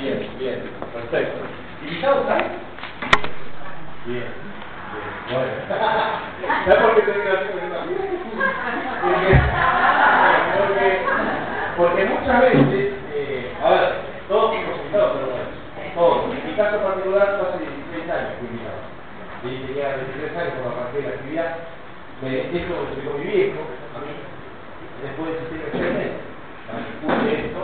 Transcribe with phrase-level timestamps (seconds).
[0.00, 1.46] Bien, bien, perfecto.
[1.84, 2.42] ¿Invitados hay?
[4.04, 4.32] Bien, bien,
[5.30, 5.52] bueno.
[6.66, 7.46] ¿Sabes por qué te digo así?
[9.06, 9.30] Porque,
[10.58, 10.86] porque,
[11.76, 13.94] porque muchas veces, eh, a ver,
[14.28, 15.46] todos fuimos invitados, pero bueno,
[15.94, 16.18] todos.
[16.34, 18.80] En mi caso particular, yo hace 16 años fui invitado.
[19.44, 21.50] Y tenía 23 años cuando arranqué la actividad.
[22.22, 23.60] Me esto lo explicó mi viejo,
[23.92, 24.12] a mí,
[25.02, 26.26] después de 16 meses.
[27.02, 27.60] Escuché esto.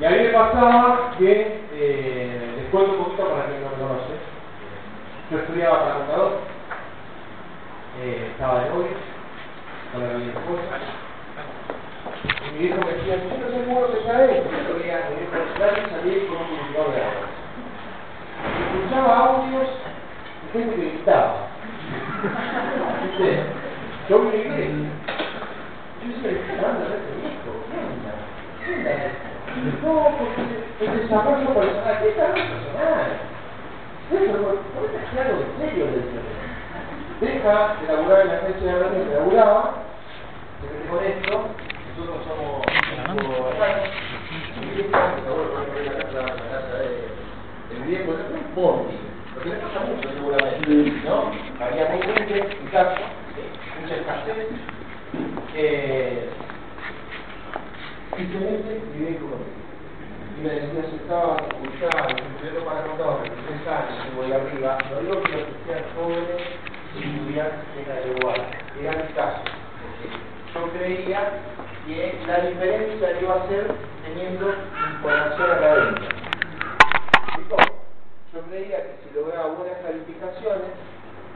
[0.00, 4.14] Y a mí me pasaba que, eh, les un poquito para quien no me conoce,
[5.30, 6.38] yo estudiaba para contador,
[8.00, 8.96] eh, estaba de novio,
[9.92, 10.78] con la mi esposa,
[12.44, 15.08] y mi viejo me decía, yo no sé cómo se sabe yo lo veía,
[15.56, 17.26] claro y salí con un purificador de agua.
[18.74, 19.68] Escuchaba audios
[20.42, 21.47] de gente que gritaba.
[24.08, 24.64] Yo me grité.
[26.00, 27.50] Yo decía, ¿qué onda este viejo?
[28.64, 28.74] ¿Qué.
[29.82, 30.42] No, porque
[30.80, 33.08] el desarrollo personal, ¿qué desarrollo personal?
[34.10, 34.48] Eso,
[35.60, 36.00] serio de.
[37.20, 39.62] Deja de laburar en la agencia de radio que laburaba,
[40.60, 41.34] se con esto,
[41.98, 42.62] nosotros somos
[47.68, 48.98] de mi viejo, es un bondi,
[49.34, 50.68] lo le pasa mucho seguramente,
[51.04, 51.47] ¿no?
[51.60, 52.94] Había muy gente en casa,
[53.80, 54.46] mucha escasez,
[55.56, 56.28] eh,
[58.16, 59.38] simplemente viví conmigo.
[60.38, 65.00] Y me decía, si estaba escuchando, estudiando para contador, 23 años, y voy arriba, no
[65.00, 66.42] digo que los que sean jóvenes
[66.94, 68.40] estudiantes tengan igual,
[68.80, 69.42] era mi caso,
[70.54, 71.42] yo creía
[71.86, 73.66] que la diferencia iba a ser
[74.04, 74.54] teniendo
[74.92, 76.08] información académica.
[78.32, 80.70] Yo creía que si lograba buenas calificaciones,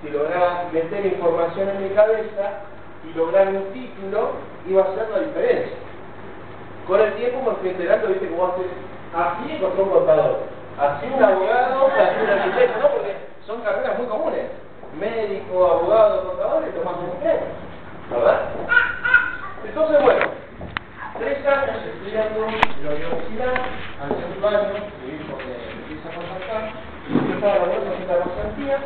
[0.02, 2.66] si lograba meter información en mi cabeza
[3.08, 4.32] y lograr un título,
[4.68, 5.76] iba a ser la diferencia.
[6.86, 8.62] Con el tiempo me fui enterando, viste, cómo hace
[9.14, 10.40] así encontró un contador,
[10.78, 12.88] así un abogado, así un arquitecto, ¿no?
[12.88, 14.46] Porque son carreras muy comunes.
[14.98, 17.38] Médico, abogado, contador es lo más común que
[18.14, 18.40] ¿verdad?
[19.64, 20.24] Entonces, bueno,
[21.18, 23.54] tres años estudiando en la universidad,
[24.02, 26.72] al segundo año, me empieza a contactar,
[27.08, 28.78] yo estaba laborando haciendo la pasantía,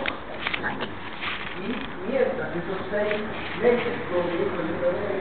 [1.57, 3.23] y mientras esos seis
[3.61, 5.17] meses, todo mi hijo y yo me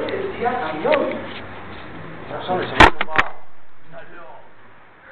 [0.00, 1.16] me le decía a mi novio,
[2.30, 3.20] no son ese mundo va,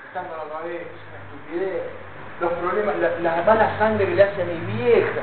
[0.07, 1.83] estando la cabeza, una estupidez,
[2.41, 5.23] los problemas, la, la, mala sangre que le hace a mi vieja,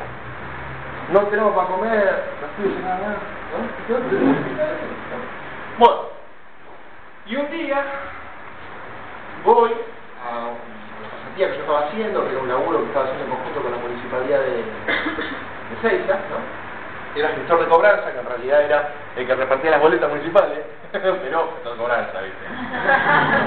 [1.12, 3.18] no tenemos para comer, los pibes nada
[3.50, 4.00] ¿no?
[5.80, 6.02] Bueno,
[7.26, 7.84] y un día
[9.44, 10.79] voy a
[11.48, 13.78] que yo estaba haciendo, que era un laburo que estaba haciendo en conjunto con la
[13.78, 16.70] municipalidad de, de Seiza, ¿no?
[17.16, 20.60] era gestor de cobranza, que en realidad era el que repartía las boletas municipales,
[20.92, 22.46] pero gestor de cobranza, ¿viste?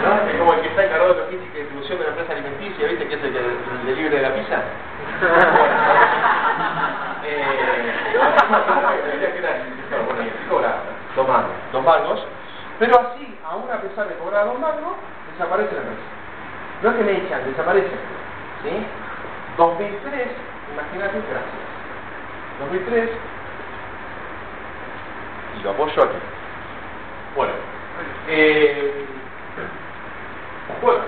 [0.02, 0.30] ¿No?
[0.30, 3.08] Es como el que está encargado de logística y distribución de la empresa alimenticia, ¿viste?
[3.08, 4.58] Que es el, que, el de libre de la pizza.
[11.14, 12.26] dos mangos, dos mangos,
[12.78, 14.96] pero así, aún a pesar de cobrar dos mangos,
[15.32, 16.21] desaparece la empresa.
[16.82, 17.90] No es que me echan, desaparece.
[18.62, 18.86] ¿Sí?
[19.56, 20.28] 2003,
[20.72, 21.72] imagínate, gracias.
[22.60, 23.10] 2003,
[25.58, 26.16] y lo apoyo aquí.
[27.36, 27.52] Bueno,
[28.28, 29.06] eh,
[30.80, 31.00] bueno,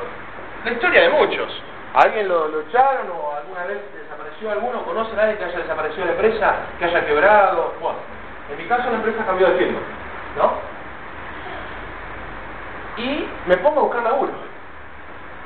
[0.65, 1.63] la historia de muchos.
[1.95, 4.85] ¿Alguien lo, lo echaron o alguna vez desapareció alguno?
[4.85, 7.75] ¿Conoce a nadie que haya desaparecido la empresa, que haya quebrado?
[7.81, 7.99] Bueno,
[8.51, 9.79] en mi caso la empresa cambió de firma,
[10.37, 10.53] ¿no?
[12.97, 14.33] Y me pongo a buscar laburo.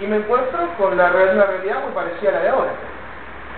[0.01, 2.71] Y me encuentro con la, una realidad muy parecida a la de ahora.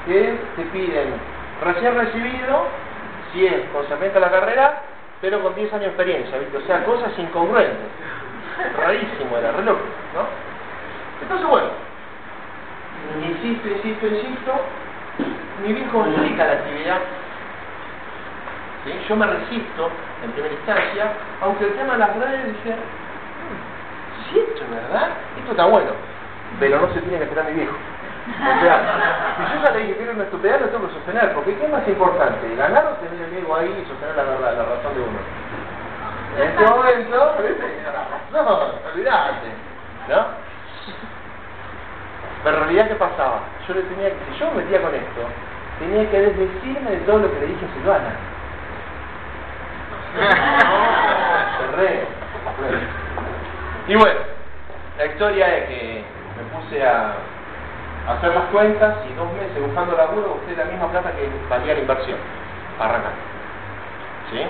[0.06, 1.14] Que te piden
[1.62, 2.66] recién recibido,
[3.32, 4.82] si es concerniente a la carrera,
[5.20, 6.56] pero con 10 años de experiencia, ¿viste?
[6.56, 7.76] O sea, cosas incongruentes.
[8.76, 9.80] Rarísimo era, re loco,
[10.15, 10.24] ¿no?
[11.22, 11.68] Entonces, bueno,
[13.22, 14.53] insisto, insisto, insisto,
[15.62, 16.98] mi viejo explica la actividad.
[18.84, 18.92] ¿sí?
[19.09, 19.91] Yo me resisto
[20.24, 21.12] en primera instancia,
[21.42, 25.91] aunque el tema de las redes dice, "Mm, si esto es verdad, esto está bueno,
[26.58, 27.76] pero no se tiene que esperar mi viejo.
[28.30, 31.32] O sea, si yo ya le dije que era una estupidez, lo tengo que sostener,
[31.32, 32.54] porque ¿qué es más importante?
[32.54, 35.18] ¿Ganar o tener el ego ahí y sostener la verdad, la razón de uno?
[36.36, 37.66] En este momento, ¿viste?
[38.32, 39.48] No, olvidate,
[40.08, 40.26] ¿no?
[42.44, 43.41] Pero en realidad, ¿qué pasaba?
[43.66, 45.20] Yo le tenía que, si yo me metía con esto,
[45.78, 48.14] tenía que desdecirme de todo lo que le dije a Silvana.
[51.76, 52.04] Re.
[53.88, 54.20] Y bueno,
[54.98, 56.04] la historia es que
[56.52, 57.14] puse a
[58.08, 61.80] hacer las cuentas y dos meses buscando laburo usted la misma plata que valía la
[61.80, 62.18] inversión.
[62.78, 63.12] Arrancar.
[64.30, 64.47] ¿Sí?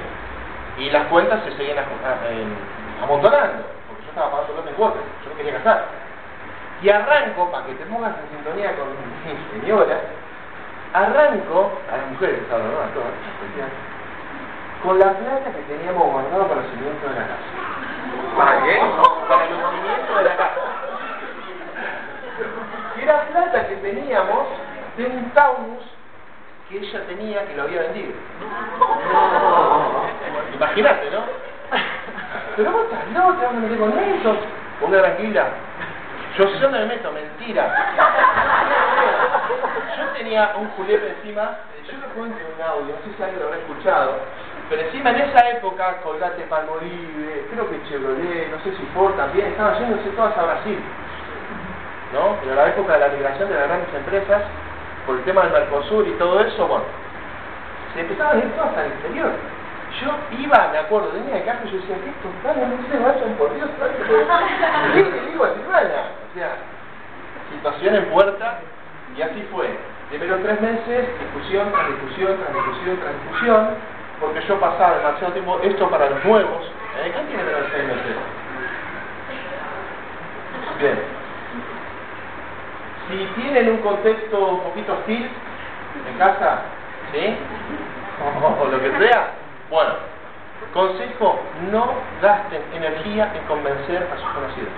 [0.78, 1.84] Y las cuentas se seguían
[3.02, 5.84] amontonando, porque yo estaba pagando los cuotas, yo no quería gastar.
[6.82, 10.00] Y arranco, para que te pongas en sintonía con mi señora,
[10.94, 12.58] arranco, a las mujeres ¿no?
[14.82, 17.48] Con la plata que teníamos guardada para el cimiento de la casa.
[18.36, 18.80] ¿Para qué?
[19.28, 20.79] Para el cimiento de la casa.
[23.10, 24.46] Era plata que teníamos
[24.96, 25.82] de un Taunus
[26.68, 28.12] que ella tenía que lo había vendido.
[30.54, 31.24] Imagínate, ¿no?
[32.54, 34.36] Pero vos estás loco, te vas a meter con eso.
[34.80, 35.48] Ponga tranquila.
[36.38, 37.74] Yo sé dónde me meto, mentira.
[39.98, 41.56] Yo tenía un julepe encima,
[41.90, 44.20] yo lo cuento en un audio, no sé si alguien lo habrá escuchado,
[44.68, 49.48] pero encima en esa época, Colgate Palmolive, creo que Chevrolet, no sé si Ford también,
[49.48, 50.80] estaban yéndose todas a Brasil.
[52.12, 52.36] ¿No?
[52.42, 54.42] Pero la época de la migración de las grandes empresas,
[55.06, 56.84] por el tema del Mercosur y todo eso, bueno,
[57.94, 59.30] se empezaban a ir todas al exterior.
[60.00, 62.62] Yo iba, me acuerdo, tenía el carro y yo decía, ¿qué total?
[62.62, 63.68] No se vayan por Dios,
[64.94, 66.14] ¿qué le digo a Silvana?
[66.30, 66.50] O sea,
[67.50, 68.58] situación en puerta,
[69.16, 69.66] y así fue.
[70.08, 73.68] Primeros tres meses, discusión tras discusión, tras discusión, tras discusión,
[74.20, 76.66] porque yo pasaba demasiado tiempo, esto para los nuevos,
[77.02, 77.10] ¿eh?
[77.12, 78.16] ¿quién tiene menos de seis meses?
[80.78, 81.19] Bien.
[83.10, 85.28] Si tienen un contexto un poquito hostil
[86.08, 86.62] en casa,
[87.12, 87.36] ¿sí?
[88.20, 89.30] O, lo que sea,
[89.70, 89.94] bueno,
[90.74, 91.40] consejo,
[91.72, 94.68] no gasten energía en convencer a sus conocidos.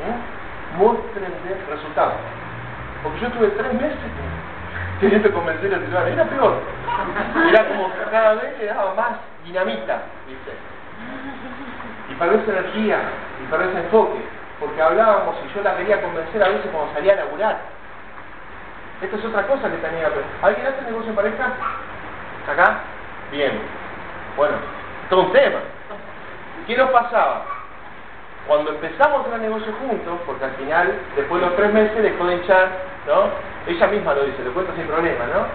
[0.00, 0.78] ¿Mm?
[0.78, 2.14] Muéstrenle resultados.
[3.02, 3.98] Porque yo tuve tres meses
[5.00, 6.14] queriendo convencer a ciudadano.
[6.14, 6.54] Era peor.
[7.50, 9.12] Era como cada vez le daba más
[9.44, 10.52] dinamita, ¿viste?
[12.10, 13.00] Y perdés energía,
[13.42, 14.37] y perdés enfoque.
[14.60, 17.58] Porque hablábamos y yo la quería convencer a veces cuando salía a laburar.
[19.00, 21.52] Esta es otra cosa que tenía que ¿Alguien hace negocio en pareja?
[22.50, 22.78] ¿Acá?
[23.30, 23.52] Bien.
[24.36, 24.56] Bueno,
[25.08, 25.60] todo un tema.
[26.66, 27.44] ¿Qué nos pasaba?
[28.46, 32.36] Cuando empezamos el negocio juntos, porque al final, después de los tres meses, dejó de
[32.36, 32.68] hinchar,
[33.06, 33.24] ¿no?
[33.66, 35.46] Ella misma lo dice, lo cuento sin problema, ¿no?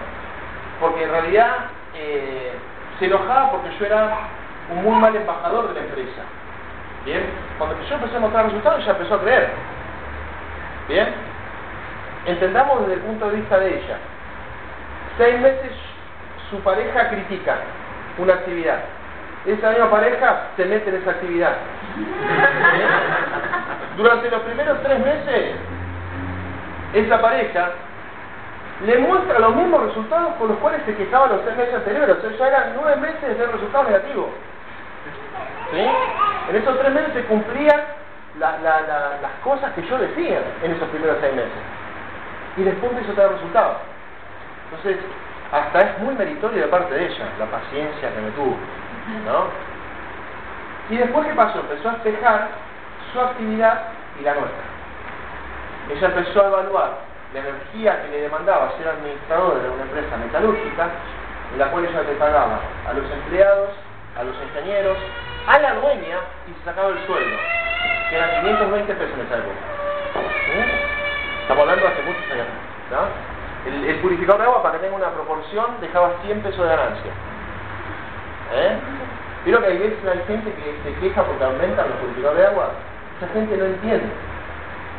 [0.80, 1.56] Porque en realidad
[1.94, 2.52] eh,
[2.98, 4.16] se enojaba porque yo era
[4.70, 6.22] un muy mal embajador de la empresa.
[7.04, 7.22] ¿Bien?
[7.58, 9.50] Cuando yo empecé a mostrar resultados, ella empezó a creer.
[10.88, 11.08] ¿Bien?
[12.26, 13.98] Entendamos desde el punto de vista de ella.
[15.18, 15.72] Seis meses
[16.50, 17.56] su pareja critica
[18.18, 18.80] una actividad
[19.46, 21.56] esa misma pareja se mete en esa actividad.
[23.96, 25.56] Durante los primeros tres meses,
[26.94, 27.70] esa pareja
[28.86, 32.16] le muestra los mismos resultados con los cuales se quejaba los tres meses anteriores.
[32.16, 34.28] O sea, ya eran nueve meses de resultados negativos.
[35.72, 37.80] En esos tres meses se cumplían
[38.38, 41.52] las cosas que yo decía en esos primeros seis meses.
[42.56, 43.76] Y después de eso te da resultados.
[44.70, 45.04] Entonces,
[45.52, 48.56] hasta es muy meritorio de parte de ella, la paciencia que me tuvo.
[49.26, 49.46] ¿no?
[50.90, 51.60] Y después, ¿qué pasó?
[51.60, 52.48] Empezó a espejar
[53.12, 53.82] su actividad
[54.20, 54.64] y la nuestra.
[55.90, 56.98] Ella empezó a evaluar
[57.32, 60.88] la energía que le demandaba ser administradora de una empresa metalúrgica,
[61.52, 63.70] en la cual ella le pagaba a los empleados,
[64.18, 64.96] a los ingenieros,
[65.46, 67.36] a la dueña y se sacaba el sueldo,
[68.08, 69.54] que eran 520 pesos en esa época.
[71.42, 72.46] Estamos hablando hace muchos años.
[73.66, 77.12] El, purificador de agua, para que tenga una proporción, dejaba 100 pesos de ganancia.
[78.54, 78.76] ¿Eh?
[79.44, 79.78] Creo que hay
[80.26, 82.70] gente que se queja porque aumentan los purificadores de agua.
[83.18, 84.08] Esa gente no entiende.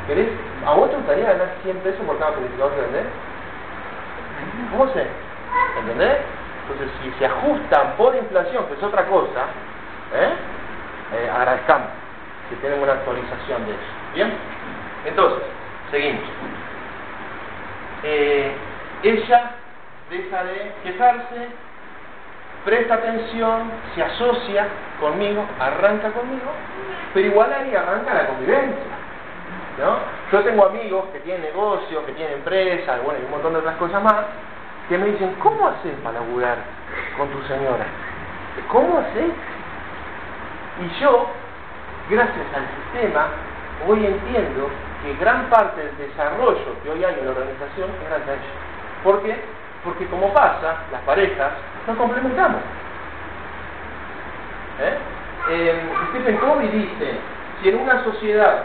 [0.07, 0.29] ¿Querés?
[0.65, 3.05] ¿A vos te gustaría ganar 100 pesos por cada purificador que vendés?
[4.71, 5.07] ¿Cómo sé?
[5.79, 6.17] ¿Entendés?
[6.67, 9.45] Entonces, si se ajustan por inflación, que es otra cosa,
[10.13, 10.33] ¿eh?
[11.13, 11.87] eh agradezcamos
[12.49, 13.81] que tenemos una actualización de eso.
[14.13, 14.33] ¿Bien?
[15.05, 15.43] Entonces,
[15.91, 16.23] seguimos.
[18.03, 18.51] Eh,
[19.03, 19.51] ella
[20.09, 21.47] deja de quejarse,
[22.63, 24.67] presta atención, se asocia
[24.99, 26.51] conmigo, arranca conmigo,
[27.13, 28.95] pero igual ahí arranca la convivencia.
[29.79, 29.97] ¿no?
[30.31, 33.75] Yo tengo amigos que tienen negocios, que tienen empresas, bueno, y un montón de otras
[33.77, 34.25] cosas más,
[34.87, 36.57] que me dicen, ¿cómo haces para laburar
[37.17, 37.85] con tu señora?
[38.69, 39.31] ¿Cómo haces?
[40.81, 41.27] Y yo,
[42.09, 43.27] gracias al sistema,
[43.87, 44.69] hoy entiendo
[45.01, 48.45] que gran parte del desarrollo que hoy hay en la organización es gracias a ellos.
[49.03, 49.39] ¿Por qué?
[49.83, 51.51] Porque como pasa, las parejas
[51.87, 52.61] nos complementamos.
[54.81, 54.97] ¿Eh?
[55.49, 57.19] Eh, Stephen Covey dice,
[57.61, 58.63] si en una sociedad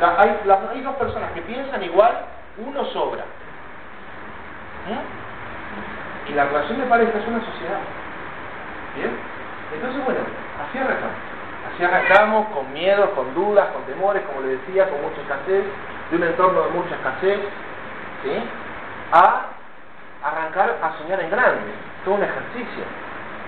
[0.00, 2.24] hay, dos personas que piensan igual,
[2.58, 3.24] uno sobra.
[4.86, 6.30] ¿Mm?
[6.30, 7.80] Y la relación de pareja es una sociedad.
[8.96, 9.37] ¿Bien?
[9.74, 10.20] Entonces, bueno,
[10.62, 11.16] así arrancamos.
[11.68, 15.64] Así arrancamos con miedos, con dudas, con temores, como le decía, con mucha escasez,
[16.10, 17.40] de un entorno de mucha escasez,
[18.22, 18.32] ¿sí?
[19.12, 19.46] A
[20.24, 21.72] arrancar a soñar en grande.
[22.04, 22.84] Todo un ejercicio,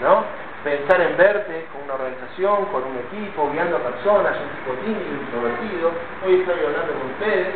[0.02, 0.24] ¿no?
[0.62, 5.22] Pensar en verte con una organización, con un equipo, guiando a personas, un tipo tímido,
[5.24, 5.90] introvertido.
[6.26, 7.54] Hoy estoy hablando con ustedes,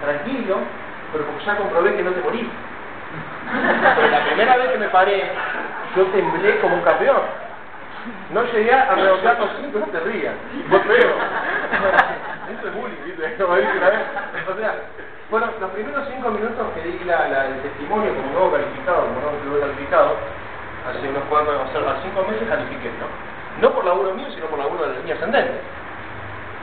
[0.00, 0.58] tranquilo,
[1.12, 2.46] pero porque ya comprobé que no te morís.
[3.96, 5.30] Pero la primera vez que me paré,
[5.94, 7.43] yo temblé como un campeón.
[8.32, 10.34] No llegué a redondear los cinco, no te rías.
[10.68, 11.12] Vos feo.
[12.52, 13.42] Eso es bullying, ¿viste?
[13.42, 14.74] O sea,
[15.30, 19.60] bueno, los primeros cinco minutos que di la, el testimonio como nuevo calificado, como nuevo
[19.60, 20.16] calificado,
[20.88, 23.08] hace unos cuatro, o sea, a cinco meses califiqué, ¿no?
[23.62, 25.60] No por laburo mío, sino por laburo de mi ascendente.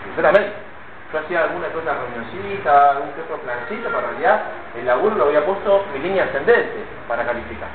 [0.05, 0.71] Sinceramente.
[1.11, 4.41] Yo hacía alguna que otra reunioncita, algún que otro plancito, pero en realidad
[4.79, 7.67] el laburo lo había puesto mi línea ascendente para calificar.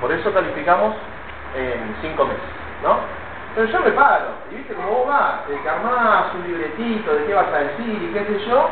[0.00, 0.94] Por eso calificamos
[1.56, 2.44] en cinco meses,
[2.84, 2.98] ¿no?
[3.54, 7.34] Pero yo me paro, y viste como vos vas, te armás un libretito de qué
[7.34, 8.68] vas a decir y qué sé yo,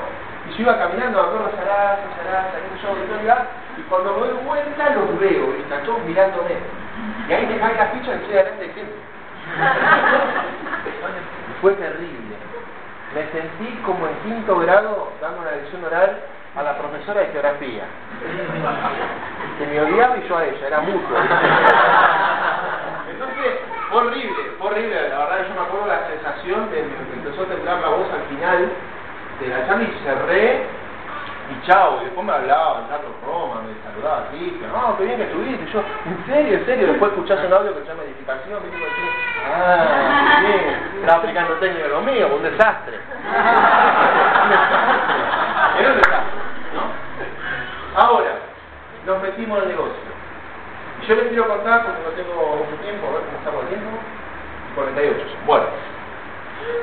[0.48, 3.46] y yo iba caminando, me acuerdo, Sarasa, Sarasa, qué sé yo, Victoria,
[3.78, 6.56] y cuando me doy vuelta los veo, y están todos mirándome.
[7.28, 8.92] Y ahí me cae la ficha que estoy delante de gente.
[11.62, 12.36] fue terrible.
[13.14, 16.18] Me sentí como en quinto grado dando una lección oral
[16.56, 17.84] a la profesora de geografía.
[19.58, 21.16] Que me odiaba y yo a ella, era mutuo.
[23.10, 23.60] Entonces,
[23.92, 25.08] fue horrible, fue horrible.
[25.08, 28.22] La verdad yo me acuerdo la sensación de que empezó a temblar la voz al
[28.34, 28.72] final
[29.40, 30.66] de la charla y cerré
[31.50, 35.04] y chao, y después me hablaba el Tato Roma, me saludaba así, que no, qué
[35.04, 37.88] bien que estuviste, y yo, en serio, en serio, después escuchás un audio que se
[37.88, 38.86] llama edificación, me digo
[39.44, 42.96] ah, qué bien, estaba aplicando técnica lo mío, un desastre.
[42.96, 45.16] un desastre,
[45.80, 46.40] era un desastre,
[46.72, 48.00] ¿no?
[48.00, 48.32] Ahora,
[49.04, 50.01] nos metimos en el negocio.
[51.08, 53.98] Yo les quiero contar, porque no tengo mucho tiempo, a ver cómo estamos el tiempo,
[54.76, 55.26] 48.
[55.46, 55.66] Bueno,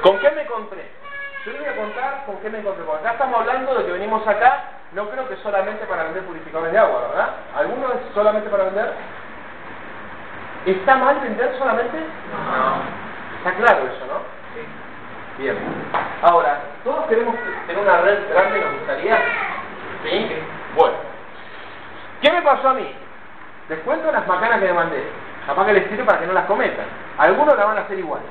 [0.03, 0.85] ¿con qué me encontré?
[1.45, 2.83] Yo les voy a contar con qué me encontré.
[2.83, 6.73] Porque acá estamos hablando de que venimos acá, no creo que solamente para vender purificadores
[6.73, 7.29] de agua, ¿verdad?
[7.55, 8.93] ¿Alguno es solamente para vender?
[10.65, 11.97] ¿Está mal vender solamente?
[11.97, 13.37] No.
[13.37, 14.19] Está claro eso, ¿no?
[14.53, 15.41] Sí.
[15.41, 15.57] Bien.
[16.21, 17.35] Ahora, todos queremos
[17.67, 19.17] tener una red grande, nos gustaría.
[20.03, 20.29] ¿Sí?
[20.75, 20.95] Bueno.
[22.21, 22.93] ¿Qué me pasó a mí?
[23.69, 25.03] Les cuento las macanas que me mandé.
[25.45, 26.85] Capaz que les sirve para que no las cometan.
[27.19, 28.21] Algunos la van a hacer igual.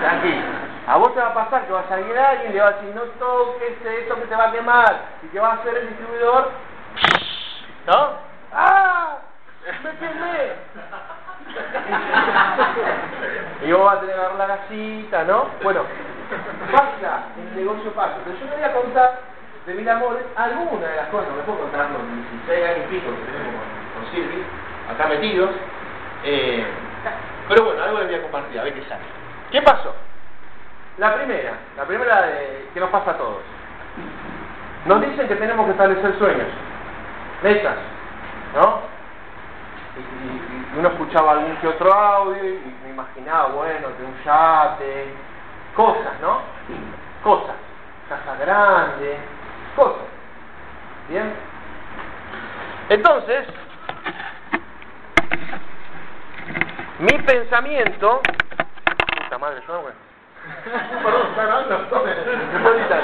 [0.00, 0.42] Tranquilo.
[0.88, 2.72] A vos te va a pasar que va a salir alguien y le va a
[2.72, 5.00] decir, no toques esto que te va a quemar.
[5.22, 6.50] Y que va a ser el distribuidor.
[7.86, 8.10] ¿No?
[8.52, 9.18] ¡Ah!
[9.84, 10.54] ¡Me quemé!
[13.64, 15.46] y vos vas a tener que agarrar la gasita, ¿no?
[15.62, 15.82] Bueno,
[16.72, 18.14] pasa, el negocio pasa.
[18.24, 19.20] Pero yo te voy a contar
[19.66, 22.02] de mil amores algunas de las cosas, me puedo contar los
[22.46, 23.60] 16 años y pico que tenemos
[24.10, 24.42] Silvi,
[24.92, 25.50] acá metidos.
[26.24, 26.64] Eh,
[27.48, 29.02] pero bueno, algo les voy a compartir, a ver qué sale.
[29.50, 29.94] ¿Qué pasó?
[30.98, 33.42] La primera, la primera de, que nos pasa a todos.
[34.86, 36.48] Nos dicen que tenemos que establecer sueños,
[37.42, 37.76] metas,
[38.54, 38.80] ¿no?
[39.96, 45.14] Y, y, uno escuchaba algún que otro audio y me imaginaba, bueno, de un yate,
[45.74, 46.40] cosas, ¿no?
[47.22, 47.56] Cosas,
[48.08, 49.18] casa grande,
[49.74, 50.06] cosas.
[51.08, 51.32] ¿Bien?
[52.90, 53.46] Entonces,
[56.98, 58.20] mi pensamiento,
[59.22, 59.84] puta madre, yo
[62.74, 63.02] editar.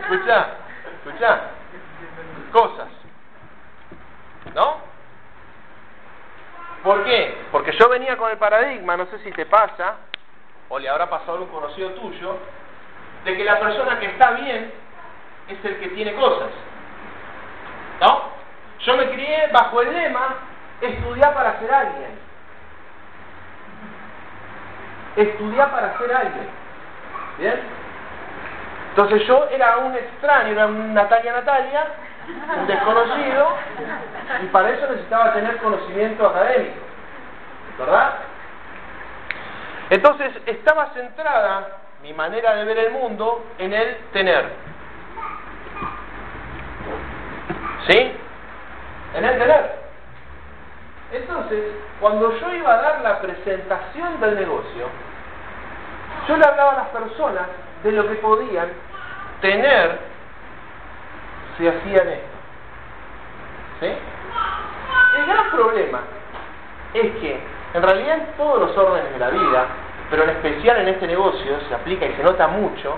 [0.00, 0.46] escuchá,
[1.04, 1.40] escuchá.
[2.52, 2.88] Cosas.
[4.54, 4.78] ¿No?
[6.82, 7.46] ¿Por qué?
[7.50, 9.96] Porque yo venía con el paradigma, no sé si te pasa,
[10.68, 12.38] o le habrá pasado a un conocido tuyo,
[13.24, 14.72] de que la persona que está bien
[15.48, 16.50] es el que tiene cosas.
[18.00, 18.34] ¿No?
[18.80, 22.24] Yo me crié bajo el lema estudiar para ser alguien
[25.16, 26.48] estudiar para ser alguien.
[27.38, 27.60] ¿Bien?
[28.90, 31.86] Entonces yo era un extraño, era un Natalia Natalia,
[32.58, 33.48] un desconocido,
[34.42, 36.76] y para eso necesitaba tener conocimiento académico.
[37.78, 38.14] ¿Verdad?
[39.90, 41.68] Entonces estaba centrada
[42.02, 44.48] mi manera de ver el mundo en el tener.
[47.88, 48.16] ¿Sí?
[49.14, 49.83] En el tener.
[51.14, 51.62] Entonces,
[52.00, 54.88] cuando yo iba a dar la presentación del negocio,
[56.26, 57.42] yo le hablaba a las personas
[57.84, 58.68] de lo que podían
[59.40, 59.98] tener
[61.56, 62.36] si hacían esto.
[63.80, 63.92] ¿Sí?
[65.18, 66.00] El gran problema
[66.94, 67.40] es que,
[67.74, 69.66] en realidad en todos los órdenes de la vida,
[70.10, 72.96] pero en especial en este negocio, se aplica y se nota mucho,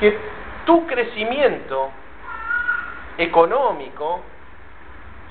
[0.00, 0.18] que
[0.66, 1.90] tu crecimiento
[3.16, 4.20] económico,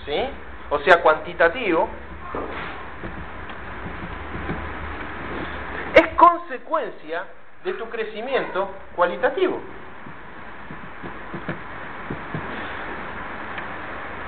[0.05, 0.29] ¿sí?
[0.71, 1.87] O sea, cuantitativo,
[6.21, 7.23] consecuencia
[7.63, 9.59] de tu crecimiento cualitativo.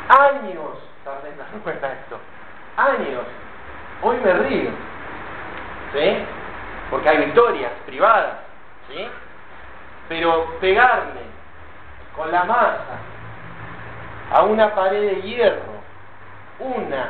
[0.10, 2.20] Años tardé en darme cuenta de esto.
[2.78, 3.26] Años.
[4.02, 4.72] Hoy me río.
[5.94, 6.18] ¿Sí?
[6.90, 8.40] Porque hay victorias privadas.
[8.90, 9.08] ¿Sí?
[10.10, 11.22] Pero pegarme
[12.16, 12.98] con la masa
[14.32, 15.73] a una pared de hierro,
[16.64, 17.10] una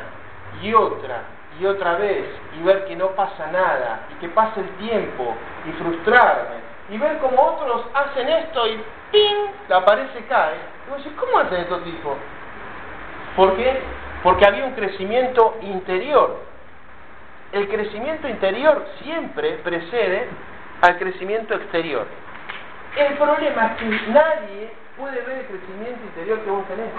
[0.62, 1.22] y otra
[1.60, 2.26] y otra vez,
[2.60, 5.36] y ver que no pasa nada, y que pasa el tiempo,
[5.68, 6.56] y frustrarme,
[6.90, 8.82] y ver como otros hacen esto y
[9.12, 9.52] ¡ping!
[9.70, 9.86] la
[10.28, 10.56] cae.
[11.06, 12.18] Y ¿cómo hacen estos tipos?
[13.36, 13.82] ¿Por qué?
[14.22, 16.40] Porque había un crecimiento interior.
[17.52, 20.28] El crecimiento interior siempre precede
[20.82, 22.08] al crecimiento exterior.
[22.98, 26.90] El problema es que nadie puede ver el crecimiento interior que vos tenés.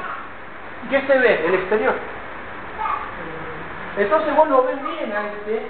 [0.91, 1.47] ¿Qué se ve?
[1.47, 1.95] El exterior.
[3.97, 5.69] Entonces vos lo ves bien a este,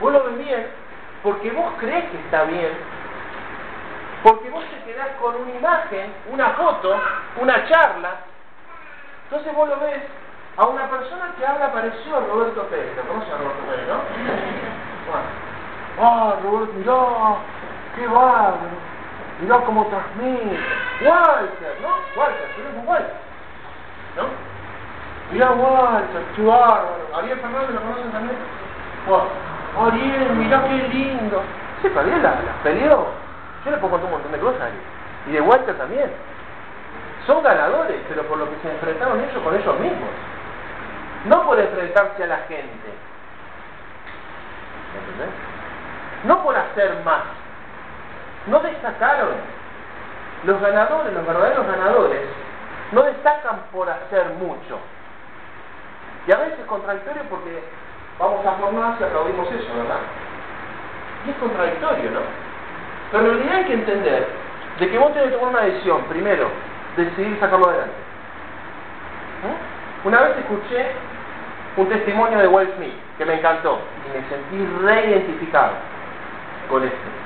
[0.00, 0.66] vos lo ves bien
[1.22, 2.72] porque vos crees que está bien,
[4.22, 7.00] porque vos te quedás con una imagen, una foto,
[7.40, 8.10] una charla.
[9.24, 10.02] Entonces vos lo ves
[10.56, 12.96] a una persona que habla parecido a Roberto Pérez.
[12.96, 13.94] ¿Lo conoces a Roberto Pérez, no?
[15.10, 15.28] Bueno.
[16.00, 17.36] Ah, Roberto, mirá,
[17.96, 18.92] qué bárbaro
[19.42, 20.58] mirá cómo transmite.
[21.02, 21.88] Walter, ¿no?
[22.16, 23.14] Walter, tenés un Walter.
[24.16, 24.51] ¿No?
[25.32, 27.08] Mirá Walter, qué bárbaro.
[27.14, 28.36] Ariel Fernández lo conocen también.
[29.80, 31.42] Ariel, mirá qué lindo.
[31.80, 33.06] Sí, pero Ariel las la peleó.
[33.64, 34.82] Yo le puedo contar un montón de cosas a Ariel.
[35.28, 36.10] Y de Walter también.
[37.26, 40.10] Son ganadores, pero por lo que se enfrentaron ellos con ellos mismos.
[41.26, 42.90] No por enfrentarse a la gente.
[44.98, 45.34] ¿Entendés?
[46.24, 47.42] No por hacer más
[48.46, 49.30] no destacaron.
[50.44, 52.28] Los ganadores, los verdaderos ganadores,
[52.90, 54.78] no destacan por hacer mucho.
[56.26, 57.62] Y a veces es contradictorio porque
[58.18, 60.00] vamos a formar y aplaudimos eso, ¿verdad?
[61.26, 62.20] Y es contradictorio, ¿no?
[63.10, 64.28] Pero en realidad hay que entender
[64.78, 66.48] de que vos tenés que tomar una decisión, primero,
[66.96, 67.94] decidir sacarlo adelante.
[69.42, 70.06] ¿Mm?
[70.08, 70.86] Una vez escuché
[71.76, 75.72] un testimonio de Will Smith que me encantó y me sentí reidentificado
[76.68, 77.22] con esto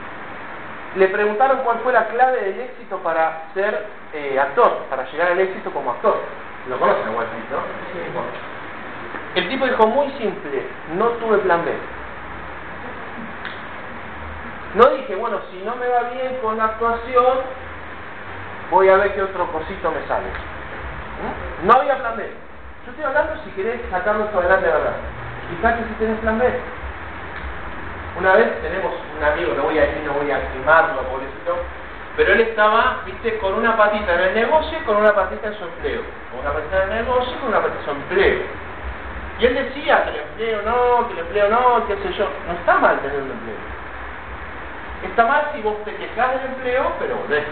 [0.96, 5.40] le preguntaron cuál fue la clave del éxito para ser eh, actor, para llegar al
[5.40, 6.16] éxito como actor.
[6.68, 7.59] Lo conocen igual, ¿no?
[7.92, 8.55] Sí.
[9.37, 11.70] El tipo dijo muy simple, no tuve plan B.
[14.77, 17.40] No dije, bueno, si no me va bien con la actuación,
[18.70, 20.25] voy a ver qué otro cosito me sale.
[21.20, 21.66] ¿Mm?
[21.66, 22.31] No había plan B.
[22.87, 24.96] Yo estoy hablando si querés sacarlo esto adelante, ¿verdad?
[25.51, 26.61] Fíjate si tenés plan B.
[28.18, 31.59] Una vez tenemos un amigo, no voy a decir, no voy a quemarlo, pobrecito,
[32.16, 35.59] pero él estaba, viste, con una patita en el negocio y con una patita en
[35.59, 36.01] su empleo.
[36.31, 38.65] Con una patita en el negocio y con una patita en su empleo.
[39.38, 42.29] Y él decía que el empleo no, que el empleo no, qué sé yo.
[42.46, 43.57] No está mal tener un empleo.
[45.05, 47.44] Está mal si vos te quejas del empleo, pero volvés.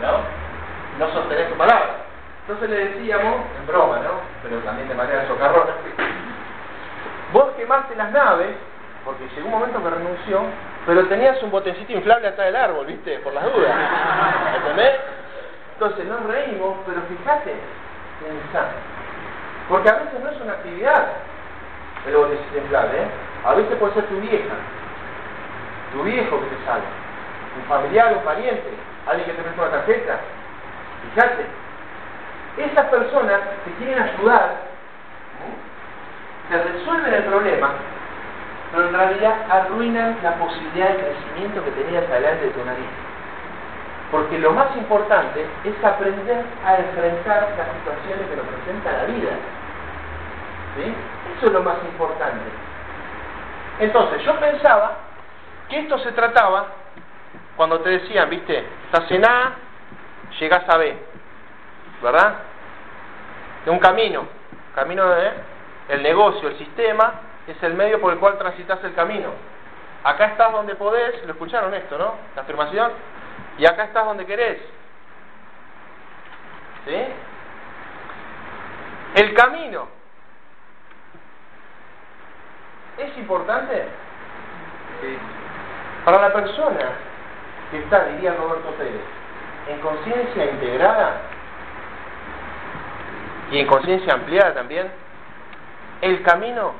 [0.00, 1.04] ¿No?
[1.04, 1.96] No sostenés tu palabra.
[2.42, 4.20] Entonces le decíamos, en broma, ¿no?
[4.42, 5.72] Pero también de manera socarrona.
[7.32, 8.56] Vos quemaste las naves
[9.04, 10.42] porque llegó un momento que renunció,
[10.86, 13.18] pero tenías un botecito inflable atrás del árbol, ¿viste?
[13.18, 13.74] Por las dudas.
[14.56, 14.94] ¿Entendés?
[15.74, 17.54] Entonces nos reímos, pero fíjate,
[18.20, 18.66] pensá.
[19.72, 21.06] Porque a veces no es una actividad
[22.06, 22.98] el botecito inflable.
[23.42, 24.54] A veces puede ser tu vieja,
[25.94, 26.92] tu viejo que te salga,
[27.56, 28.68] un familiar, un pariente,
[29.06, 30.20] alguien que te presta una tarjeta.
[31.14, 31.46] Fíjate,
[32.58, 34.56] esas personas que quieren ayudar,
[36.50, 37.70] te resuelven el problema
[38.72, 42.92] pero en realidad arruinan la posibilidad de crecimiento que tenías adelante de tu nariz.
[44.10, 49.32] Porque lo más importante es aprender a enfrentar las situaciones que nos presenta la vida.
[50.76, 50.94] ¿Sí?
[51.36, 52.50] Eso es lo más importante.
[53.80, 54.96] Entonces, yo pensaba
[55.68, 56.66] que esto se trataba
[57.56, 59.54] cuando te decían, viste, estás en A,
[60.38, 60.96] llegás a B,
[62.02, 62.34] ¿verdad?
[63.64, 64.26] De un camino,
[64.74, 65.30] camino de
[65.88, 67.12] el negocio, el sistema,
[67.46, 69.30] es el medio por el cual transitas el camino.
[70.04, 72.14] Acá estás donde podés, lo escucharon esto, ¿no?
[72.34, 72.92] La afirmación.
[73.58, 74.58] Y acá estás donde querés.
[76.86, 76.96] ¿Sí?
[79.16, 80.01] El camino.
[82.98, 83.86] ¿Es importante?
[85.00, 85.18] Sí.
[86.04, 86.92] Para la persona
[87.70, 89.00] que está, diría Roberto Pérez,
[89.68, 91.20] en conciencia integrada
[93.50, 94.90] y en conciencia ampliada también,
[96.00, 96.72] el camino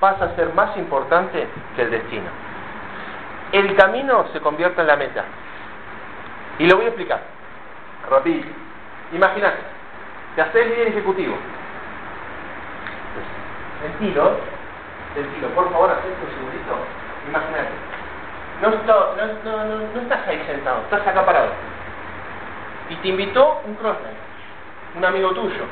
[0.00, 1.46] pasa a ser más importante
[1.76, 2.28] que el destino.
[3.52, 5.24] El camino se convierte en la meta.
[6.58, 7.20] Y lo voy a explicar.
[8.10, 8.44] Rápido.
[9.12, 9.58] Imagínate,
[10.34, 11.36] te haces líder ejecutivo.
[15.54, 16.74] Por favor, haz un segundito.
[17.28, 17.70] Imagínate.
[19.94, 21.50] no, estás ahí sentado, estás acá parado.
[22.90, 24.12] Y te invitó un crossman,
[24.96, 25.64] un amigo tuyo,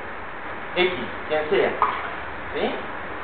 [0.77, 0.93] X,
[1.29, 1.71] quien sea.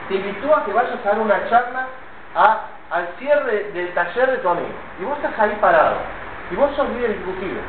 [0.09, 1.87] Te invitó a que vayas a dar una charla
[2.91, 4.75] al cierre del taller de tu amigo.
[5.01, 5.97] Y vos estás ahí parado.
[6.51, 7.61] Y vos sos líder ejecutivo.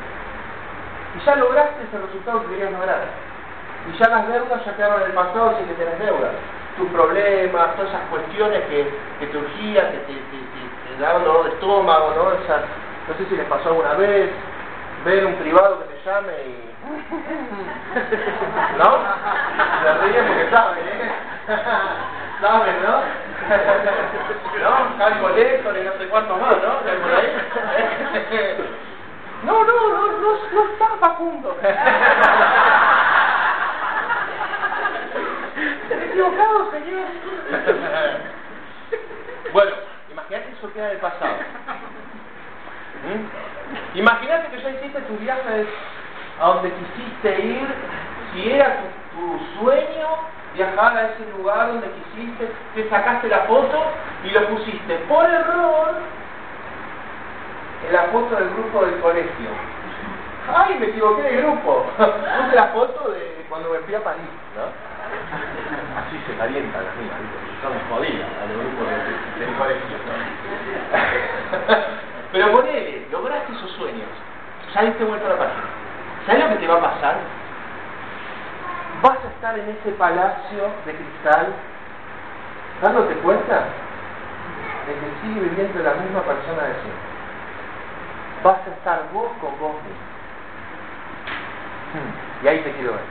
[1.16, 3.02] Y ya lograste ese resultado que querías lograr.
[3.92, 6.34] Y ya las deudas ya quedaron en el pasado sin que tenés deudas.
[6.80, 8.90] Tus problemas, todas esas cuestiones que,
[9.20, 12.32] que te urgían, que te, te, te- te daban dolor de estómago, ¿no?
[12.42, 12.62] Esas,
[13.08, 14.32] no sé si les pasó alguna vez,
[15.04, 16.70] ver un privado que te llame y...
[18.80, 18.98] ¿No?
[19.84, 21.12] Se ríen porque saben, ¿eh?
[22.42, 22.96] ¿Saben, no?
[24.64, 24.98] ¿No?
[24.98, 26.80] Calco Lector y no sé cuánto más, ¿no?
[26.80, 27.30] Por ahí.
[29.44, 31.58] No, no, no, no, no está Facundo.
[35.90, 37.08] Estoy equivocado, señor.
[39.52, 39.72] Bueno,
[40.12, 41.38] imagínate eso queda del pasado.
[43.02, 43.98] ¿Mm?
[43.98, 45.66] Imagínate que ya hiciste tu viaje
[46.40, 47.68] a donde quisiste ir,
[48.32, 50.08] si era tu, tu sueño
[50.54, 53.86] viajar a ese lugar donde quisiste, te sacaste la foto
[54.24, 55.96] y lo pusiste por error
[57.88, 59.50] en la foto del grupo del colegio.
[60.56, 61.86] ¡Ay, me equivoqué de grupo!
[61.98, 64.64] Puse la foto de cuando me fui a París, ¿no?
[66.00, 67.16] Así se calientan las ¿viste?
[67.62, 68.88] son jodidas a los grupos
[69.40, 70.14] del colegio, ¿no?
[72.32, 74.10] Pero ponele, lograste esos sueños,
[74.74, 75.64] ya diste vuelta a la página.
[76.26, 77.16] ¿Sabes lo que te va a pasar?
[79.02, 81.48] Vas a estar en ese palacio de cristal,
[82.82, 83.66] dándote cuenta
[84.86, 87.10] de que sigue viviendo la misma persona de siempre
[88.44, 90.09] vas a estar vos con vos mismo.
[92.44, 93.02] Y ahí te quiero ver.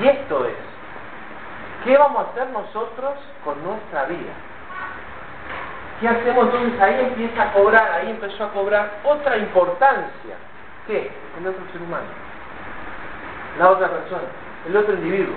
[0.00, 0.54] Y esto es,
[1.84, 4.32] ¿qué vamos a hacer nosotros con nuestra vida?
[6.00, 6.80] ¿Qué hacemos entonces?
[6.80, 10.36] Ahí empieza a cobrar, ahí empezó a cobrar otra importancia.
[10.86, 11.10] ¿Qué?
[11.38, 12.06] El otro ser humano.
[13.58, 14.22] La otra persona,
[14.66, 15.34] el otro individuo.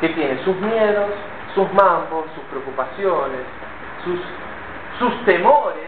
[0.00, 1.10] Que tiene sus miedos,
[1.54, 3.42] sus mambos, sus preocupaciones,
[4.04, 4.20] sus,
[4.98, 5.87] sus temores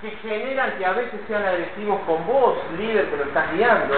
[0.00, 3.94] que generan que a veces sean agresivos con vos, líder que lo estás guiando.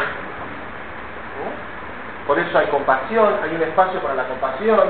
[2.27, 4.81] Por eso hay compasión, hay un espacio para la compasión,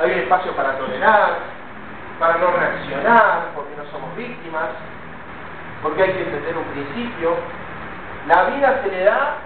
[0.00, 1.38] hay un espacio para tolerar,
[2.18, 4.70] para no reaccionar, porque no somos víctimas,
[5.82, 7.36] porque hay que entender un principio.
[8.26, 9.36] La vida se le da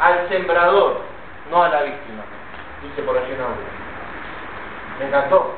[0.00, 1.02] al sembrador,
[1.50, 2.22] no a la víctima,
[2.82, 3.66] dice por allí un audio.
[5.00, 5.54] Me encantó.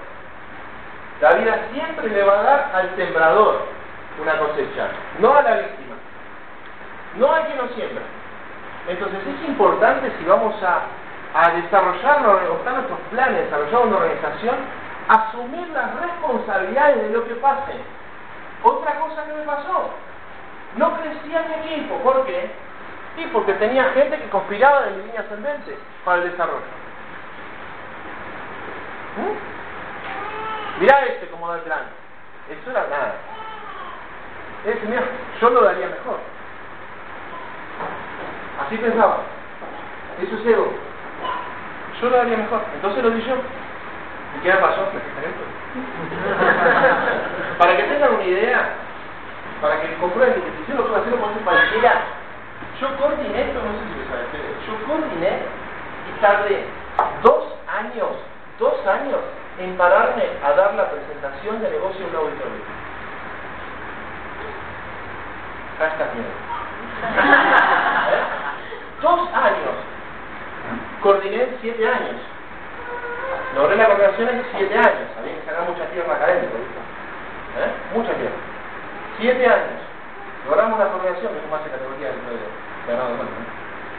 [1.20, 3.84] La vida siempre le va a dar al sembrador
[4.20, 5.96] una cosecha, no a la víctima,
[7.16, 8.03] no al que no siembra.
[8.88, 10.83] Entonces es importante si vamos a,
[11.35, 14.57] a desarrollar nuestros planes, desarrollar una organización,
[15.09, 17.72] asumir las responsabilidades de lo que pase.
[18.62, 19.90] Otra cosa que me pasó,
[20.77, 22.50] no crecía mi equipo, ¿por qué?
[23.16, 26.64] Y porque tenía gente que conspiraba de mi línea ascendente para el desarrollo.
[29.16, 30.81] ¿Mm?
[30.81, 31.83] Mirá este como da el plan.
[32.50, 33.14] Eso era nada.
[34.66, 35.03] Ese, mira,
[35.40, 36.18] yo lo daría mejor.
[38.64, 39.18] Así pensaba.
[40.22, 40.72] Eso es ego.
[42.00, 42.62] Yo lo daría mejor.
[42.74, 43.35] Entonces lo di yo.
[44.37, 44.85] ¿Y qué me pasó?
[47.59, 48.68] Para que tengan una idea,
[49.61, 52.03] para que comprueben que si yo lo puedo hacer, lo puedo hacer cualquiera.
[52.81, 55.33] Yo coordiné esto, no sé si lo sabes, pero yo coordiné
[56.09, 56.57] y tardé
[57.22, 58.11] dos años,
[58.59, 59.20] dos años
[59.59, 62.74] en pararme a dar la presentación de negocio en un auditorio.
[65.85, 66.33] Miedo.
[67.05, 68.25] ¿Eh?
[69.03, 69.77] Dos años.
[71.03, 72.16] Coordiné siete años.
[73.55, 75.11] Logré la coordinación en siete años.
[75.18, 76.57] Había que sacar mucha tierra académica.
[76.57, 76.81] ¿viste?
[77.61, 77.68] ¿Eh?
[77.94, 78.37] Mucha tierra.
[79.18, 79.83] Siete años.
[80.49, 83.25] Logramos la coordinación, que es más de categoría del de ganado de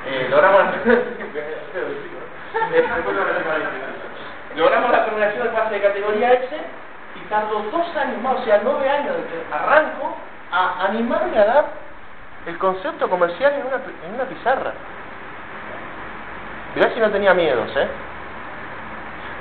[0.05, 0.71] eh, Logramos la
[4.55, 6.49] Logramos la coordinación del pase de categoría X
[7.15, 10.15] y tardó dos años más, o sea, nueve años desde arranco
[10.55, 11.65] a animarme a dar
[12.45, 14.71] el concepto comercial en una, en una pizarra.
[16.75, 17.87] Mirá si no tenía miedos, ¿eh?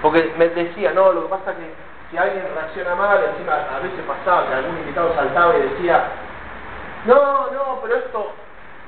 [0.03, 1.74] Porque me decía, no, lo que pasa es que
[2.11, 6.05] si alguien reacciona mal, encima a veces pasaba que algún invitado saltaba y decía,
[7.07, 8.33] no, no, pero esto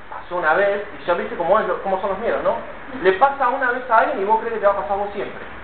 [0.09, 2.55] pasó una vez, y ya viste cómo, es, cómo son los miedos, ¿no?
[3.01, 5.09] Le pasa una vez a alguien y vos crees que te va a pasar vos
[5.13, 5.56] siempre.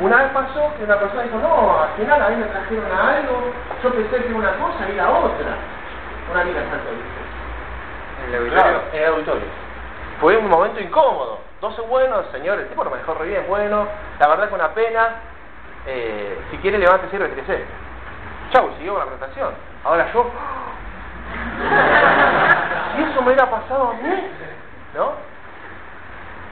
[0.00, 3.16] Una vez pasó que una persona dijo, no, al final a mí me trajeron a
[3.16, 5.56] algo, yo pensé que era una cosa y la otra.
[6.30, 6.60] Una amiga.
[8.22, 8.80] ¿En el auditorio?
[8.94, 9.46] En el auditorio.
[10.20, 11.40] Fue un momento incómodo.
[11.60, 13.86] 12 buenos, señor, el tipo lo manejó re bien, bueno.
[14.18, 15.08] La verdad que una pena.
[15.86, 17.64] Eh, si quiere, levántese y retírese.
[18.52, 19.52] Chau, siguió con la presentación.
[19.84, 20.30] Ahora yo.
[22.96, 24.28] Si eso me hubiera pasado a mí,
[24.96, 25.12] ¿no?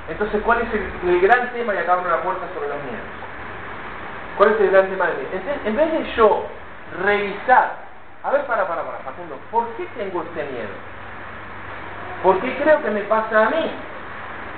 [0.09, 1.75] Entonces, ¿cuál es el, el gran tema?
[1.75, 3.28] Y acá abro la puerta sobre los miedos.
[4.39, 5.27] ¿Cuál es el gran tema de mí?
[5.65, 6.47] En vez de yo
[7.03, 7.75] revisar,
[8.23, 10.69] a ver, para, para, para, Facundo, ¿por qué tengo este miedo?
[12.23, 13.71] ¿Por qué creo que me pasa a mí?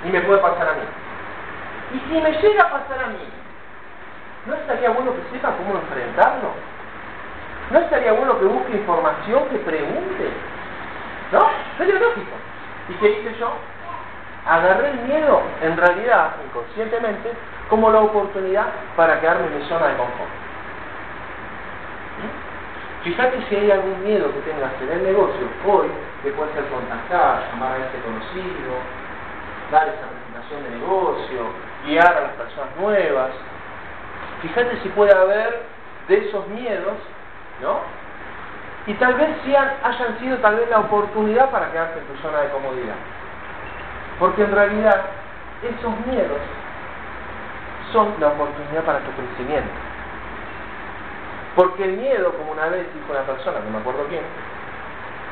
[0.05, 0.83] Y me puede pasar a mí.
[1.93, 3.27] Y si me llega a pasar a mí,
[4.45, 6.53] ¿no estaría bueno que sepa cómo enfrentarlo?
[7.71, 10.29] ¿No estaría bueno que busque información, que pregunte?
[11.31, 11.47] ¿No?
[11.79, 12.35] Sería lógico.
[12.87, 13.55] ¿Y qué hice yo?
[14.47, 17.31] Agarré el miedo, en realidad, inconscientemente,
[17.69, 20.29] como la oportunidad para quedarme en mi zona de confort.
[22.17, 23.03] ¿Mm?
[23.03, 25.87] Fíjate si hay algún miedo que tengas en el negocio hoy,
[26.23, 28.73] que puede ser contactar, llamar a este conocido,
[29.71, 31.41] dar esa presentación de negocio,
[31.85, 33.31] guiar a las personas nuevas.
[34.41, 35.63] Fíjate si puede haber
[36.07, 36.97] de esos miedos,
[37.61, 37.79] ¿no?
[38.87, 42.41] Y tal vez sean, hayan sido tal vez la oportunidad para quedarte en tu zona
[42.41, 42.95] de comodidad.
[44.21, 45.01] Porque en realidad
[45.63, 46.37] esos miedos
[47.91, 49.71] son la oportunidad para tu crecimiento.
[51.55, 54.21] Porque el miedo, como una vez dijo una persona, no me acuerdo quién,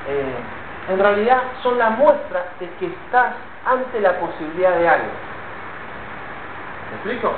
[0.07, 0.35] eh,
[0.89, 5.11] en realidad son la muestra de que estás ante la posibilidad de algo.
[6.89, 7.31] ¿Me explico?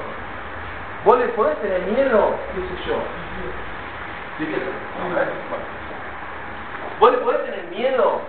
[1.04, 2.96] Vos le podés tener miedo, qué sé yo.
[6.98, 8.22] ¿Vos le podés tener miedo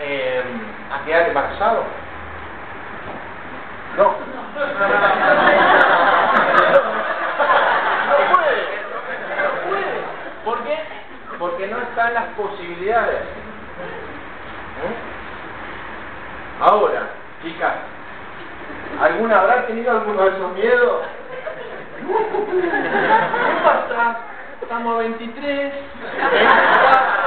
[0.00, 0.42] eh,
[0.90, 1.99] a quedar embarazado?
[3.96, 4.04] No.
[4.04, 4.14] No
[8.34, 8.56] puede.
[9.36, 9.94] No puede.
[10.44, 10.78] ¿Por qué?
[11.38, 13.22] Porque no están las posibilidades.
[14.80, 14.94] ¿Eh?
[16.60, 17.10] Ahora,
[17.42, 17.74] chicas,
[19.00, 21.06] ¿alguna habrá tenido alguno de esos miedos?
[21.96, 24.18] ¿Qué pasa?
[24.62, 25.72] Estamos a 23.
[26.20, 27.19] ¿Pasa?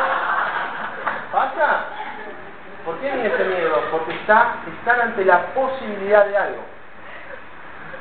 [2.85, 3.81] ¿Por qué viene ese miedo?
[3.91, 6.63] Porque está, están ante la posibilidad de algo.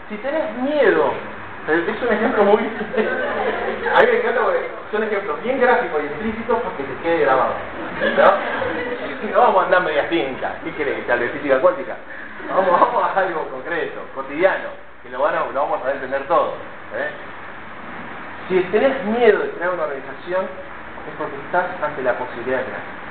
[0.08, 1.12] Si tenés miedo,
[1.68, 2.62] es un ejemplo muy...
[3.94, 7.54] A me encanta porque son ejemplos bien gráficos y explícitos para que se quede grabado.
[8.16, 9.30] ¿no?
[9.32, 10.56] no vamos a andar media tinta.
[10.64, 11.06] ¿Qué querés?
[11.06, 11.96] ¿La de física cuántica?
[12.48, 14.70] Vamos, vamos a algo concreto, cotidiano,
[15.02, 16.54] que lo, van a, lo vamos a entender todo.
[16.96, 17.10] ¿eh?
[18.48, 23.01] Si tenés miedo de crear una organización, es porque estás ante la posibilidad de crear.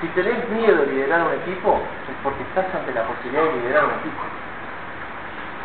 [0.00, 3.84] Si tenés miedo de liderar un equipo, es porque estás ante la posibilidad de liderar
[3.84, 4.22] un equipo.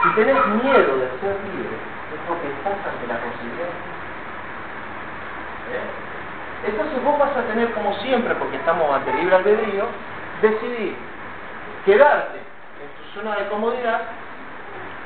[0.01, 1.77] Si tenés miedo de ser libre,
[2.13, 3.69] es porque estás ante la posibilidad.
[5.69, 6.03] ¿Eh?
[6.65, 9.85] Entonces vos vas a tener, como siempre, porque estamos ante libre albedrío,
[10.41, 10.95] decidir
[11.85, 14.01] quedarte en tu zona de comodidad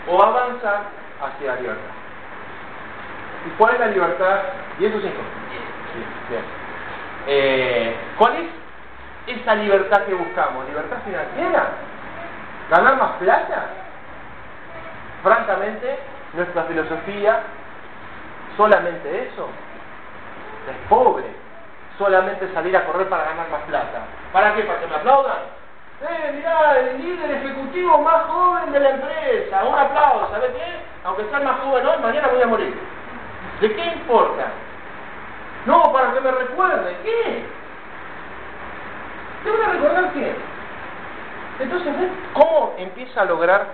[0.07, 0.83] o avanzar
[1.21, 1.91] hacia la libertad.
[3.45, 4.39] ¿Y cuál es la libertad?
[4.79, 5.21] ¿Y eso cinco?
[5.93, 6.43] Sí, bien.
[7.27, 8.66] Eh, ¿Cuál es
[9.27, 10.65] esa libertad que buscamos?
[10.67, 11.67] ¿Libertad financiera?
[12.69, 13.65] ¿Ganar más plata?
[15.21, 15.99] Francamente,
[16.33, 17.41] nuestra filosofía,
[18.55, 19.49] solamente eso,
[20.69, 21.25] es pobre.
[21.97, 24.01] Solamente salir a correr para ganar más plata.
[24.31, 24.63] ¿Para qué?
[24.63, 25.57] ¿Para que me aplaudan?
[25.99, 29.63] ¡Eh, mirá, el líder ejecutivo más joven de la empresa!
[29.63, 30.79] Un aplauso, ¿sabes qué?
[31.03, 32.79] Aunque sea más joven hoy, mañana voy a morir.
[33.61, 34.45] ¿De qué importa?
[35.65, 36.97] No, para que me recuerde.
[37.03, 37.45] ¿Qué?
[39.47, 40.35] ¿Te van a recordar qué?
[41.61, 43.65] Entonces, ¿ves cómo empieza a lograr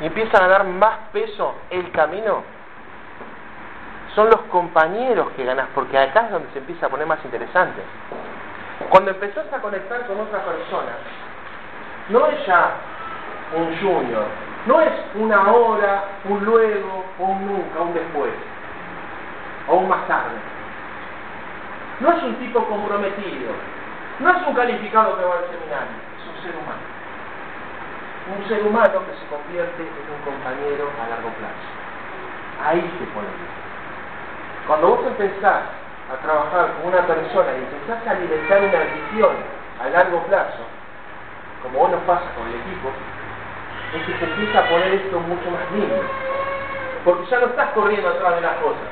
[0.00, 2.42] y empieza a dar más peso el camino?
[4.16, 7.82] Son los compañeros que ganas, porque acá es donde se empieza a poner más interesante.
[8.90, 10.90] Cuando empezás a conectar con otra persona,
[12.08, 12.72] no es ya
[13.56, 14.24] un junior,
[14.66, 18.32] no es una hora, un luego, un nunca, un después,
[19.68, 20.34] o un más tarde.
[22.00, 23.52] No es un tipo comprometido,
[24.20, 26.84] no es un calificado que va al seminario, es un ser humano.
[28.24, 31.68] Un ser humano que se convierte en un compañero a largo plazo.
[32.62, 33.28] Ahí se pone
[34.66, 35.66] Cuando vos empezás
[36.08, 39.34] a trabajar con una persona y empezás a alimentar una visión
[39.82, 40.62] a largo plazo,
[41.62, 42.92] como vos nos pasa con el equipo,
[43.94, 46.02] es que se empieza a poner esto mucho más lindo.
[47.04, 48.88] Porque ya no estás corriendo atrás de las cosas.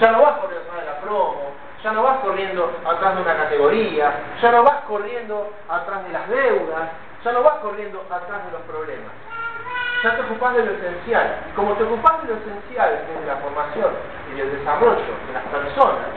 [0.00, 1.53] Ya no vas corriendo atrás de la promo,
[1.84, 6.28] ya no vas corriendo atrás de una categoría, ya no vas corriendo atrás de las
[6.30, 6.88] deudas,
[7.22, 9.12] ya no vas corriendo atrás de los problemas.
[10.02, 11.40] Ya te ocupas de lo esencial.
[11.50, 13.90] Y como te ocupas de lo esencial, que es la formación
[14.34, 16.08] y el desarrollo de las personas,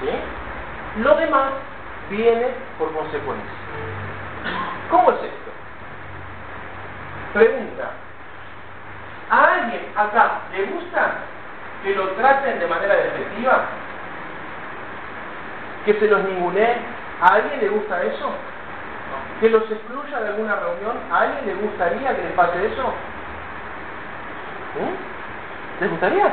[0.00, 1.00] ¿sí?
[1.02, 1.52] lo demás
[2.08, 2.48] viene
[2.78, 3.58] por consecuencia.
[4.90, 5.50] ¿Cómo es esto?
[7.34, 7.90] Pregunta.
[9.30, 11.12] ¿A alguien acá le gusta
[11.82, 13.64] que lo traten de manera despectiva,
[15.84, 16.76] que se los ningunee.
[17.20, 18.30] ¿A alguien le gusta eso?
[19.40, 20.96] ¿Que los excluya de alguna reunión?
[21.12, 22.94] ¿A alguien le gustaría que les pase eso?
[24.76, 25.80] ¿Mm?
[25.80, 26.30] ¿Les gustaría?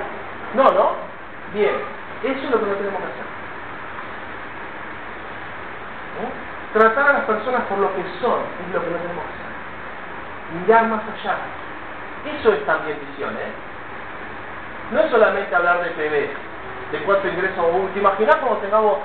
[0.56, 0.92] No, ¿no?
[1.54, 1.76] Bien,
[2.24, 3.28] eso es lo que no tenemos que hacer.
[6.18, 6.74] ¿Mm?
[6.74, 10.62] Tratar a las personas por lo que son es lo que no tenemos que hacer.
[10.62, 11.36] Mirar más allá.
[12.40, 13.52] Eso es también visión, ¿eh?
[14.92, 18.98] No es solamente hablar de PB, de cuánto ingreso ¿Te imaginas cuando tengamos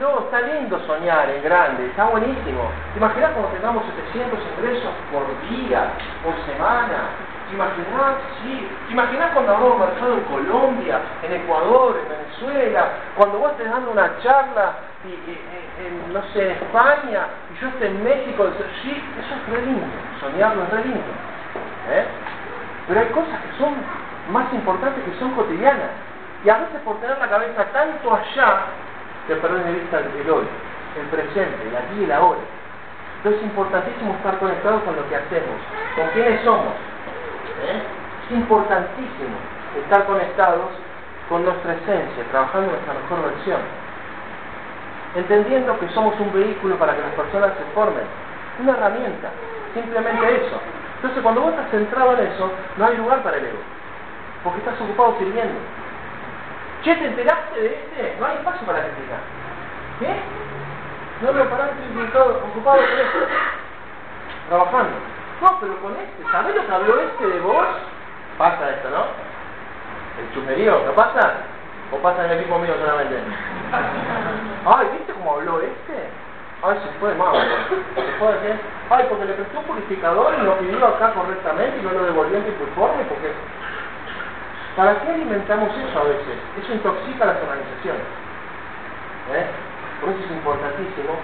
[0.00, 2.70] no, está lindo soñar en grande, está buenísimo.
[2.92, 3.82] ¿Te imaginas cuando tengamos
[4.12, 5.90] 700 ingresos por día,
[6.22, 7.10] por semana?
[7.48, 8.14] ¿Te imaginas?
[8.42, 8.68] Sí.
[8.86, 12.88] ¿Te imaginas cuando hablamos mercado en Colombia, en Ecuador, en Venezuela?
[13.16, 14.72] Cuando vos estés dando una charla
[15.04, 15.32] y,
[15.82, 18.46] en, no sé, en España, y yo esté en México,
[18.82, 19.86] sí, eso es re lindo,
[20.20, 21.12] soñarlo es re lindo.
[21.90, 22.04] ¿eh?
[22.86, 23.74] Pero hay cosas que son
[24.30, 25.90] más importantes que son cotidianas.
[26.44, 28.66] Y a veces por tener la cabeza tanto allá,
[29.28, 30.46] que perder de vista el hoy,
[30.98, 32.40] el presente, el aquí y el ahora.
[33.18, 35.58] Entonces es importantísimo estar conectados con lo que hacemos,
[35.94, 36.72] con quiénes somos.
[37.68, 37.82] ¿eh?
[38.24, 39.36] Es importantísimo
[39.84, 40.70] estar conectados
[41.28, 43.60] con nuestra esencia, trabajando en nuestra mejor versión.
[45.14, 48.04] Entendiendo que somos un vehículo para que las personas se formen,
[48.60, 49.28] una herramienta,
[49.74, 50.56] simplemente eso.
[50.96, 53.60] Entonces cuando vos estás centrado en eso, no hay lugar para el ego,
[54.42, 55.58] porque estás ocupado sirviendo.
[56.82, 58.16] Che, ¿te enteraste de este?
[58.20, 59.18] No hay espacio para que diga.
[59.98, 60.14] ¿Qué?
[61.24, 63.18] No, lo paraste ocupado, ocupado con esto.
[64.48, 64.96] Trabajando.
[65.42, 66.30] No, pero con este.
[66.30, 67.66] ¿Sabés lo que habló este de vos?
[68.38, 69.06] Pasa esto, ¿no?
[70.22, 71.34] El chumerío, ¿no pasa?
[71.90, 73.16] ¿O pasa en el equipo mío solamente?
[74.66, 76.10] Ay, ¿viste cómo habló este?
[76.62, 77.34] Ay, se fue mal.
[77.94, 78.60] Se fue decir,
[78.90, 82.38] ay, porque le prestó un purificador y lo pidió acá correctamente y no lo devolvió
[82.38, 83.32] en forma porque
[84.76, 86.38] ¿Para qué alimentamos eso a veces?
[86.62, 88.06] Eso intoxica a las organizaciones.
[89.34, 89.46] ¿Eh?
[90.00, 91.18] Por eso es importantísimo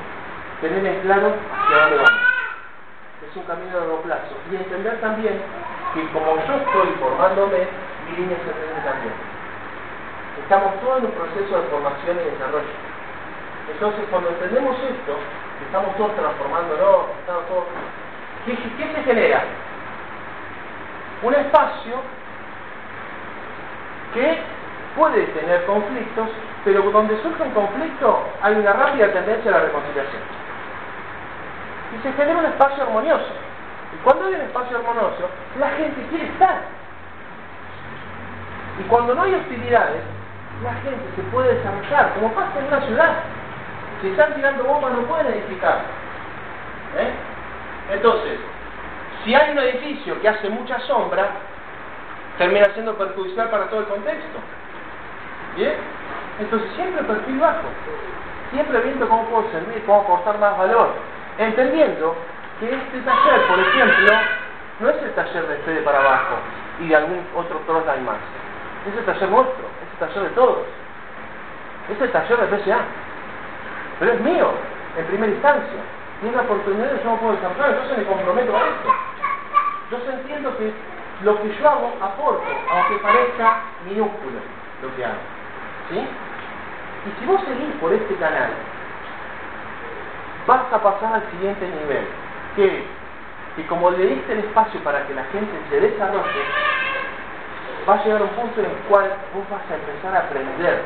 [0.60, 2.20] tener en claro hacia dónde vamos.
[3.30, 4.34] Es un camino de largo plazo.
[4.50, 5.40] Y entender también
[5.94, 7.68] que como yo estoy formándome,
[8.10, 9.14] mi línea se entiende también.
[10.42, 12.74] Estamos todos en un proceso de formación y desarrollo.
[13.70, 15.14] Entonces, cuando entendemos esto,
[15.58, 17.64] que estamos todos transformándonos, estamos todos...
[18.44, 19.44] ¿Qué, ¿Qué se genera?
[21.22, 22.02] Un espacio
[24.14, 24.38] que
[24.96, 26.28] puede tener conflictos,
[26.64, 30.22] pero donde surge un conflicto hay una rápida tendencia a la reconciliación.
[31.94, 33.32] Y se genera un espacio armonioso.
[33.92, 36.62] Y cuando hay un espacio armonioso, la gente quiere estar.
[38.80, 40.02] Y cuando no hay hostilidades,
[40.62, 43.14] la gente se puede desarrollar, como pasa en una ciudad.
[44.00, 45.80] Si están tirando bombas no pueden edificar.
[46.98, 47.10] ¿Eh?
[47.92, 48.38] Entonces,
[49.24, 51.30] si hay un edificio que hace mucha sombra,
[52.38, 54.38] termina siendo perjudicial para todo el contexto.
[55.56, 55.74] ¿Bien?
[56.40, 57.68] Entonces siempre perfil bajo,
[58.50, 60.90] siempre viendo cómo puedo servir, cómo aportar más valor,
[61.38, 62.16] entendiendo
[62.58, 64.12] que este taller, por ejemplo,
[64.80, 66.36] no es el taller de Fede para abajo
[66.80, 68.18] y de algún otro hay más.
[68.88, 70.66] Es el taller nuestro, es el taller de todos.
[71.88, 72.78] Es el taller de PSA.
[74.00, 74.50] Pero es mío,
[74.96, 75.80] en primera instancia.
[76.22, 78.88] Y es la oportunidad que yo no puedo desarrollar, entonces me comprometo a esto.
[79.90, 80.72] Yo entiendo que
[81.22, 84.40] lo que yo hago aporto, aunque parezca minúsculo
[84.82, 85.14] lo que hago.
[85.90, 85.98] ¿Sí?
[85.98, 88.50] Y si vos seguís por este canal,
[90.46, 92.06] vas a pasar al siguiente nivel,
[92.56, 92.84] que
[93.56, 96.42] que como le diste el espacio para que la gente se desarrolle,
[97.88, 100.82] va a llegar un punto en el cual vos vas a empezar a aprender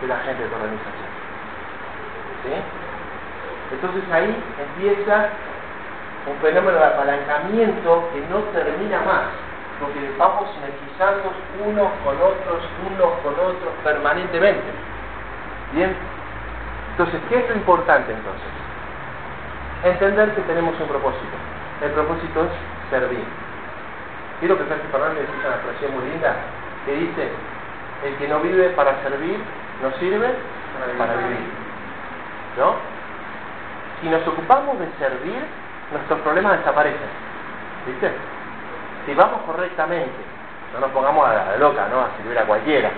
[0.00, 1.10] de la gente de tu organización.
[2.44, 2.52] ¿Sí?
[3.72, 5.28] Entonces ahí empieza
[6.26, 9.24] un fenómeno de apalancamiento que no termina más
[9.80, 11.32] porque vamos sinergizando
[11.64, 14.70] unos con otros, unos con otros permanentemente.
[15.72, 15.96] Bien,
[16.92, 18.48] entonces, ¿qué es lo importante entonces?
[19.84, 21.36] Entender que tenemos un propósito.
[21.82, 23.24] El propósito es servir.
[24.40, 26.34] Quiero que Sergio Fernández dice una expresión muy linda
[26.84, 27.30] que dice,
[28.04, 29.38] el que no vive para servir,
[29.82, 30.28] no sirve
[30.98, 31.46] para vivir.
[32.58, 32.74] ¿No?
[34.00, 35.42] Si nos ocupamos de servir,
[35.92, 37.08] nuestros problemas desaparecen.
[37.86, 38.12] ¿Viste?
[39.06, 40.10] Si vamos correctamente,
[40.74, 42.00] no nos pongamos a la loca, ¿no?
[42.00, 42.90] A servir a cualquiera,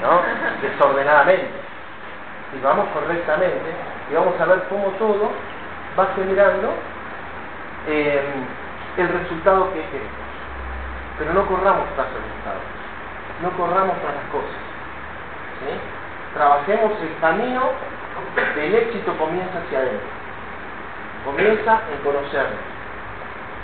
[0.00, 0.20] ¿no?
[0.62, 1.50] Desordenadamente.
[2.52, 3.74] Si vamos correctamente
[4.10, 5.30] y vamos a ver cómo todo
[5.98, 6.72] va generando
[7.88, 8.22] eh,
[8.96, 10.26] el resultado que queremos.
[11.18, 12.60] Pero no corramos tras el resultado,
[13.42, 14.60] no corramos tras las cosas.
[15.60, 15.72] ¿sí?
[16.34, 17.62] Trabajemos el camino
[18.54, 20.08] del éxito comienza hacia adentro.
[21.24, 22.60] Comienza en conocernos.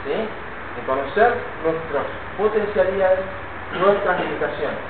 [0.04, 0.28] ¿sí?
[0.76, 2.06] De conocer nuestras
[2.38, 3.24] potencialidades,
[3.78, 4.80] nuestras limitaciones.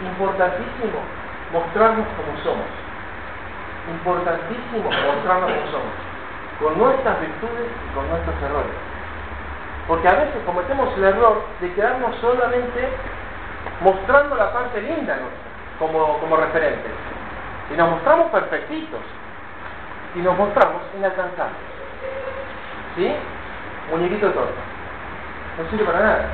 [0.00, 0.98] importantísimo
[1.52, 2.70] mostrarnos como somos.
[3.88, 5.94] Importantísimo mostrarnos como somos.
[6.60, 8.76] Con nuestras virtudes y con nuestros errores.
[9.86, 12.88] Porque a veces cometemos el error de quedarnos solamente
[13.80, 15.44] mostrando la parte linda nuestra
[15.78, 16.88] como, como referente.
[17.72, 19.00] Y nos mostramos perfectitos.
[20.14, 21.56] Y nos mostramos inalcanzables.
[22.96, 23.12] ¿Sí?
[23.90, 24.73] Muñequito de.
[25.58, 26.24] No sirve para nada.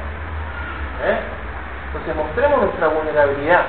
[1.05, 1.19] ¿Eh?
[1.87, 3.67] Entonces mostremos nuestra vulnerabilidad.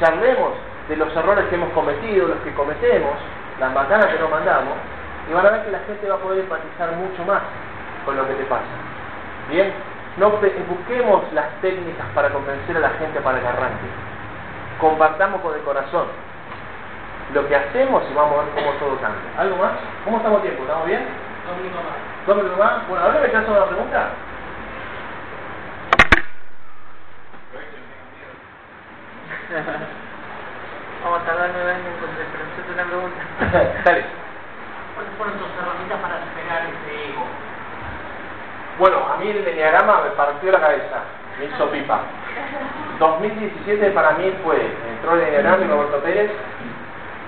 [0.00, 0.52] Charlemos
[0.88, 3.14] de los errores que hemos cometido, los que cometemos,
[3.58, 4.74] las macanas que nos mandamos,
[5.28, 7.42] y van a ver que la gente va a poder empatizar mucho más
[8.04, 8.64] con lo que te pasa.
[9.50, 9.72] Bien,
[10.16, 13.86] no busquemos las técnicas para convencer a la gente para que arranque.
[14.80, 16.06] Compartamos con el corazón
[17.34, 19.20] lo que hacemos y vamos a ver cómo todo cambia.
[19.36, 19.72] ¿Algo más?
[20.04, 20.62] ¿Cómo estamos tiempo?
[20.62, 21.02] ¿Estamos bien?
[21.46, 22.26] Dos minutos más.
[22.26, 22.88] ¿Dos minutos más?
[22.88, 24.10] Bueno, ahora me caso una pregunta.
[31.04, 33.20] Vamos a tardar nueve años en contestar, pero es una pregunta.
[33.84, 34.04] Dale.
[34.94, 37.24] ¿Cuáles fueron tus herramientas para superar ese ego?
[38.78, 40.98] Bueno, a mí el enneagrama me partió la cabeza,
[41.38, 42.00] me hizo pipa.
[42.98, 44.56] 2017 para mí fue,
[44.90, 46.30] entró el enneagrama y Roberto Pérez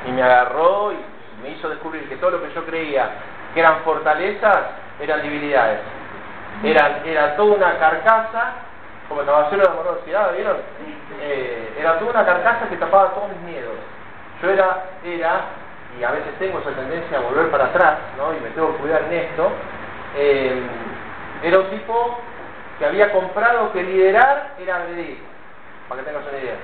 [0.07, 0.99] y me agarró y
[1.43, 3.11] me hizo descubrir que todo lo que yo creía
[3.55, 4.59] que eran fortalezas
[5.01, 5.81] eran debilidades.
[6.63, 8.53] Eran, era toda una carcasa,
[9.09, 10.57] como caballero de la morosidad, ¿vieron?
[11.21, 13.75] Eh, era toda una carcasa que tapaba todos mis miedos.
[14.43, 15.41] Yo era, era,
[15.99, 18.35] y a veces tengo esa tendencia a volver para atrás, ¿no?
[18.35, 19.51] Y me tengo que cuidar en esto.
[20.17, 20.63] eh,
[21.43, 22.19] era un tipo
[22.79, 25.19] que había comprado que liderar era agredir,
[25.89, 26.57] para que tengas una idea.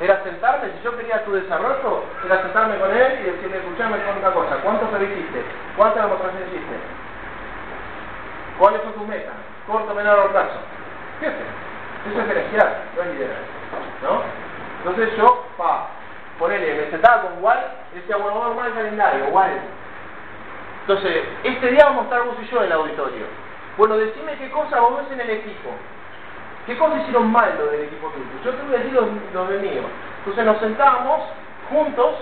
[0.00, 4.18] Era sentarme, si yo quería tu desarrollo, era sentarme con él y decirle, escuchame con
[4.18, 5.42] una cosa, ¿cuántos te hiciste?
[5.76, 6.76] ¿Cuántas demostraciones hiciste?
[8.58, 9.34] ¿Cuáles son tus metas?
[9.66, 10.77] Corto, menor plazo.
[11.18, 11.38] Fíjate,
[12.10, 13.36] eso es gerenciar, no es liderar.
[14.02, 14.22] ¿No?
[14.78, 15.88] Entonces yo, pa,
[16.38, 17.58] ponele, me sentaba con Wal,
[17.94, 19.60] decía, bueno, vamos a armar el calendario, Wal.
[20.82, 23.26] Entonces, este día vamos a estar vos y yo en el auditorio.
[23.76, 25.70] Bueno, decime qué cosa vos ves en el equipo.
[26.66, 28.26] ¿Qué cosas hicieron mal lo del equipo tuyo?
[28.44, 29.82] Yo te voy a decir los, los mío.
[30.18, 31.22] Entonces nos sentábamos
[31.70, 32.16] juntos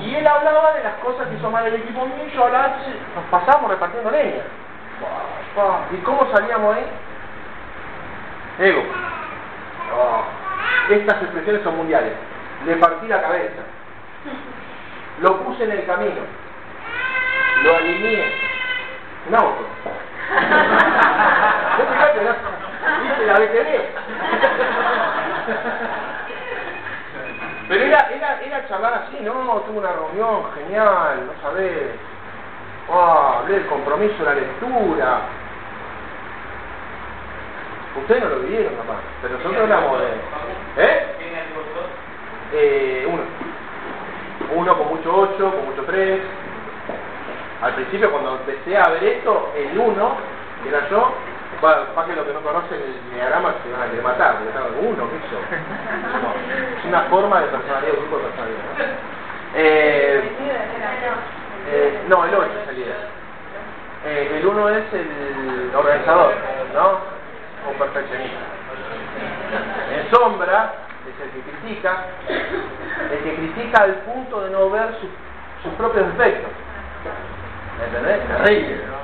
[0.00, 2.66] y él hablaba de las cosas que hizo mal el equipo mío y yo hablaba,
[2.66, 4.42] entonces nos pasábamos repartiendo leña.
[5.92, 6.86] ¿Y cómo salíamos ahí?
[8.62, 8.82] Ego.
[9.92, 10.22] Oh.
[10.88, 12.12] Estas expresiones son mundiales.
[12.64, 13.62] Le partí la cabeza.
[15.20, 16.22] Lo puse en el camino.
[17.64, 18.32] Lo alineé.
[19.28, 19.66] Un auto.
[23.02, 23.68] ¿Viste la BTV?
[27.68, 29.32] Pero era, era, era charlar así, ¿no?
[29.66, 31.96] Tuve una reunión genial, no sabés.
[32.92, 35.20] Ah, hablé del compromiso de la lectura.
[37.96, 40.06] Ustedes no lo vivieron, capaz, pero nosotros hablamos de...
[40.78, 41.06] ¿Eh?
[42.54, 43.22] Eh, uno.
[44.54, 46.20] Uno con mucho ocho, con mucho tres.
[47.62, 50.16] Al principio cuando empecé a ver esto, el uno,
[50.62, 51.14] que era yo,
[51.60, 54.48] bueno, para que los que no conocen el diagrama se van a querer matar, porque
[54.48, 55.38] estaba uno, ¿qué hizo?
[56.22, 58.62] No, es una forma de personalidad, un tipo de personalidad.
[59.54, 60.22] Eh,
[61.70, 62.96] eh, no, el 8 es el líder.
[64.04, 66.34] Eh, el 1 es el organizador,
[66.74, 67.11] ¿no?
[67.82, 68.38] Perfeccionista.
[69.90, 70.72] En sombra
[71.02, 72.04] es el que critica,
[73.10, 75.10] el que critica al punto de no ver sus,
[75.64, 76.50] sus propios defectos.
[77.84, 78.20] ¿Entendés?
[78.46, 79.02] Ríe, ¿no?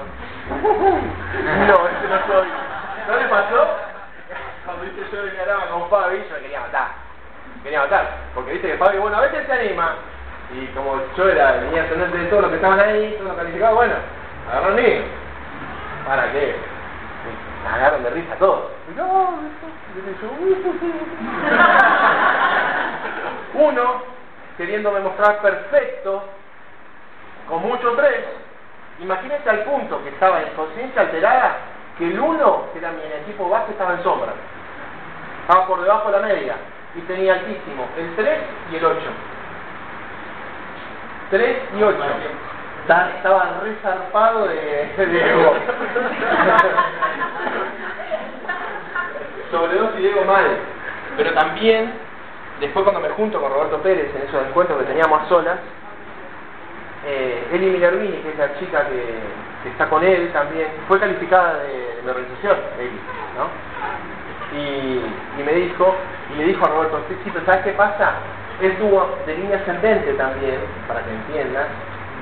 [1.67, 2.49] No, ese no soy.
[3.09, 3.69] ¿No le pasó?
[4.65, 6.89] Cuando viste yo declaraba con Fabi, yo me quería matar.
[7.65, 8.07] Quería matar.
[8.35, 9.97] Porque viste que Fabi, bueno, a veces se anima.
[10.55, 13.75] Y como yo era, venía ascendente de todos los que estaban ahí, todos los calificados,
[13.75, 13.95] bueno,
[14.51, 15.03] agarró mío.
[16.07, 16.78] ¿Para qué?
[17.69, 18.71] Me agarran de risa todos.
[18.91, 19.39] Y No,
[23.69, 24.03] Uno,
[24.57, 26.23] queriéndome mostrar perfecto,
[27.49, 28.25] con mucho tres,
[29.01, 31.57] imagínense al punto que estaba en conciencia alterada,
[31.99, 34.33] que el uno, que era mi equipo base, estaba en sombra.
[35.43, 36.57] Estaba por debajo de la media.
[36.95, 38.39] Y tenía altísimo el 3
[38.73, 38.99] y el 8.
[41.31, 41.99] 3 y 8.
[42.89, 44.57] Ta- Estaba resarpado de,
[44.97, 45.55] de ego.
[49.51, 50.47] Sobredosis de ego mal.
[51.17, 51.93] Pero también,
[52.61, 55.59] después cuando me junto con Roberto Pérez en esos encuentros que teníamos a solas,
[57.07, 62.01] eh, Eli Minervini, que es la chica que, está con él también, fue calificada de,
[62.03, 63.01] de organización, Eli,
[63.37, 63.49] ¿no?
[64.59, 65.95] Y, y me dijo,
[66.33, 68.13] y le dijo a Roberto, sí, pero ¿sabes qué pasa?
[68.63, 71.67] Él tuvo de línea ascendente también, para que entiendas,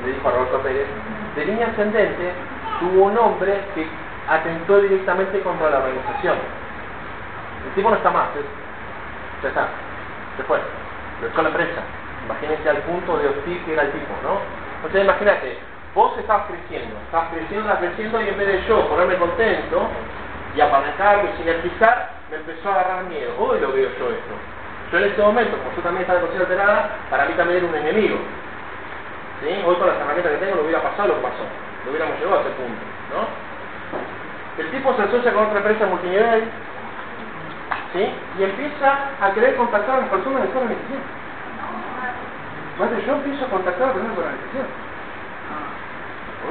[0.04, 0.88] le dijo a Roberto Pérez,
[1.34, 2.34] de línea ascendente
[2.80, 3.88] tuvo un hombre que
[4.28, 6.36] atentó directamente contra la organización.
[7.66, 9.68] El tipo no está más, es- ya está.
[10.36, 10.60] Se fue.
[11.20, 11.82] Lo echó la empresa.
[12.24, 14.40] Imagínense al punto de hostil que era el tipo, ¿no?
[14.76, 15.58] Entonces imagínate,
[15.94, 19.88] vos estabas creciendo, estabas creciendo, estabas creciendo y en vez de yo ponerme contento
[20.54, 23.32] y apalancarme y sinergizar, me empezó a agarrar miedo.
[23.38, 24.34] Hoy lo veo yo esto.
[24.92, 28.18] Yo en este momento, como yo también estaba alterada, para mí también era un enemigo.
[29.42, 29.48] ¿Sí?
[29.66, 31.44] Hoy con las herramientas que tengo no hubiera pasado lo que pasó.
[31.84, 32.82] Lo hubiéramos llegado a ese punto,
[33.12, 33.28] ¿no?
[34.62, 36.44] El tipo se asocia con otra empresa multinivel,
[37.92, 38.08] ¿sí?
[38.38, 41.02] Y empieza a querer contactar a las personas de su organización.
[42.78, 44.66] Madre, yo empiezo a contactar a las personas de la organización.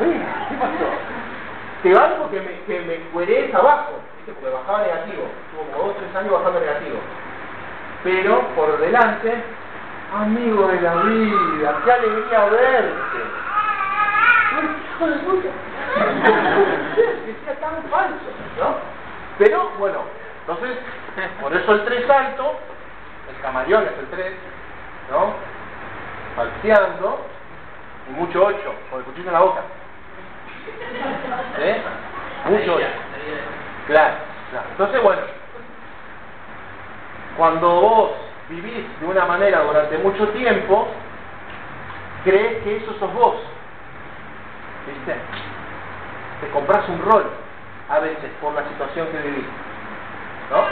[0.01, 0.85] Oiga, ¿qué pasó?
[1.83, 4.33] Te algo que me, que me cueré abajo, ¿viste?
[4.33, 5.23] porque bajaba negativo.
[5.51, 6.99] Tuvo como dos o tres años bajando negativo.
[8.03, 9.43] Pero por delante,
[10.13, 13.17] amigo de la vida, qué alegría verte.
[14.55, 15.49] Ay, hijo de puta.
[17.25, 18.29] que sea tan falso,
[18.59, 18.75] ¿no?
[19.37, 19.99] Pero bueno,
[20.41, 20.77] entonces,
[21.41, 22.59] por eso el 3 alto,
[23.29, 24.33] el camaleón es el 3,
[25.11, 25.33] ¿no?
[26.35, 27.25] Falseando,
[28.09, 28.57] y mucho 8,
[28.89, 29.61] con el cuchillo en la boca.
[31.59, 31.81] ¿Eh?
[32.49, 32.85] Mucho 8.
[33.87, 34.15] Claro,
[34.51, 34.67] claro.
[34.71, 35.21] Entonces, bueno,
[37.37, 38.11] cuando vos
[38.49, 40.87] vivís de una manera durante mucho tiempo,
[42.23, 43.35] crees que eso sos vos.
[44.87, 45.15] ¿Viste?
[46.41, 47.25] Te compras un rol
[47.89, 49.45] a veces por la situación que vivís.
[50.51, 50.63] ¿No?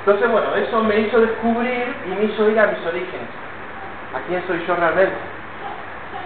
[0.00, 3.28] Entonces, bueno, eso me hizo descubrir y me hizo ir a mis orígenes.
[4.14, 5.16] ¿A quién soy yo realmente?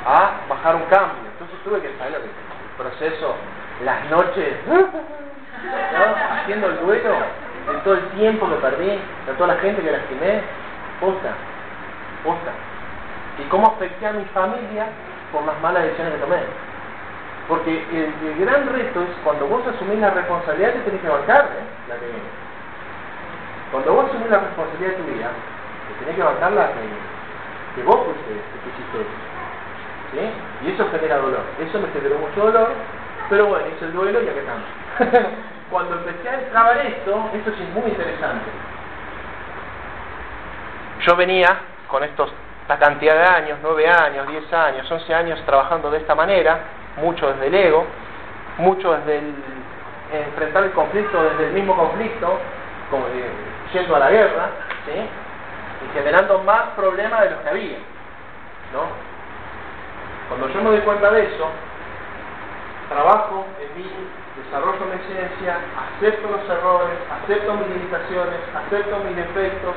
[0.07, 1.31] A bajar un cambio.
[1.33, 2.31] Entonces tuve que saber el
[2.77, 3.35] proceso,
[3.85, 4.89] las noches, ¿no?
[6.35, 7.15] haciendo el duelo,
[7.67, 10.43] de todo el tiempo que perdí, de toda la gente que lastimé,
[11.01, 11.35] posta,
[12.25, 12.53] posta.
[13.39, 14.87] Y cómo afecté a mi familia
[15.31, 16.43] por las malas decisiones que tomé.
[17.49, 21.65] Porque el, gran reto es cuando vos asumís la responsabilidad, te tenés que bancar ¿eh?
[21.89, 22.31] la que viene.
[23.71, 25.31] Cuando vos asumís la responsabilidad de tu vida,
[25.89, 26.83] te tenés que bancar la que,
[27.77, 29.19] que vos fuiste, que hiciste eso.
[30.13, 30.67] ¿Sí?
[30.67, 31.43] Y eso genera dolor.
[31.59, 32.69] Eso me generó mucho dolor,
[33.31, 35.33] pero bueno, hice el duelo y aquí estamos.
[35.73, 38.45] Cuando empecé a extrabar esto, esto es muy interesante.
[41.01, 41.49] Yo venía
[41.89, 46.15] con estos, esta cantidad de años, 9 años, 10 años, 11 años trabajando de esta
[46.15, 46.59] manera,
[46.99, 47.87] mucho desde el ego,
[48.59, 49.35] mucho desde el
[50.13, 52.39] enfrentar el conflicto desde el mismo conflicto,
[52.91, 53.31] como, eh,
[53.73, 54.51] yendo a la guerra,
[54.93, 57.79] y generando más problemas de los que había.
[60.29, 61.49] Cuando yo me doy cuenta de eso,
[62.89, 63.91] trabajo en mí,
[64.45, 69.75] desarrollo mi ciencia, acepto los errores, acepto mis limitaciones, acepto mis defectos,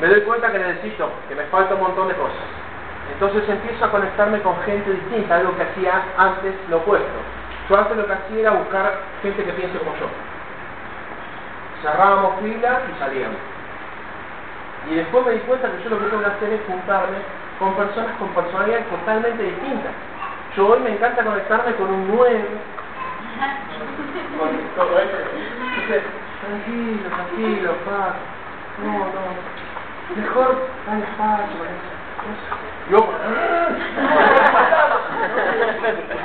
[0.00, 2.48] me doy cuenta que necesito, que me falta un montón de cosas.
[3.12, 7.18] Entonces empiezo a conectarme con gente distinta, algo que hacía antes lo opuesto.
[7.68, 10.06] Yo antes lo que hacía era buscar gente que piense como yo.
[11.82, 13.36] Cerrábamos filas y salíamos.
[14.90, 17.18] Y después me di cuenta que yo lo que tengo que hacer es juntarme
[17.58, 19.92] con personas con personalidades totalmente distintas.
[20.56, 22.44] Yo hoy me encanta conectarme con un 9,
[24.38, 25.16] con todo eso.
[25.74, 26.02] Entonces,
[26.40, 28.14] tranquilo, tranquilo, paz.
[28.82, 29.22] No, no.
[30.16, 32.00] Mejor con eso.
[32.90, 32.98] Yo,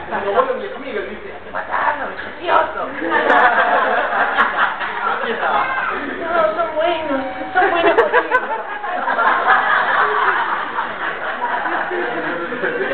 [0.09, 1.29] como vuelvo mi amigo, dice,
[2.17, 2.89] precioso.
[5.25, 7.21] No, son buenos,
[7.53, 8.39] son buenos contigo.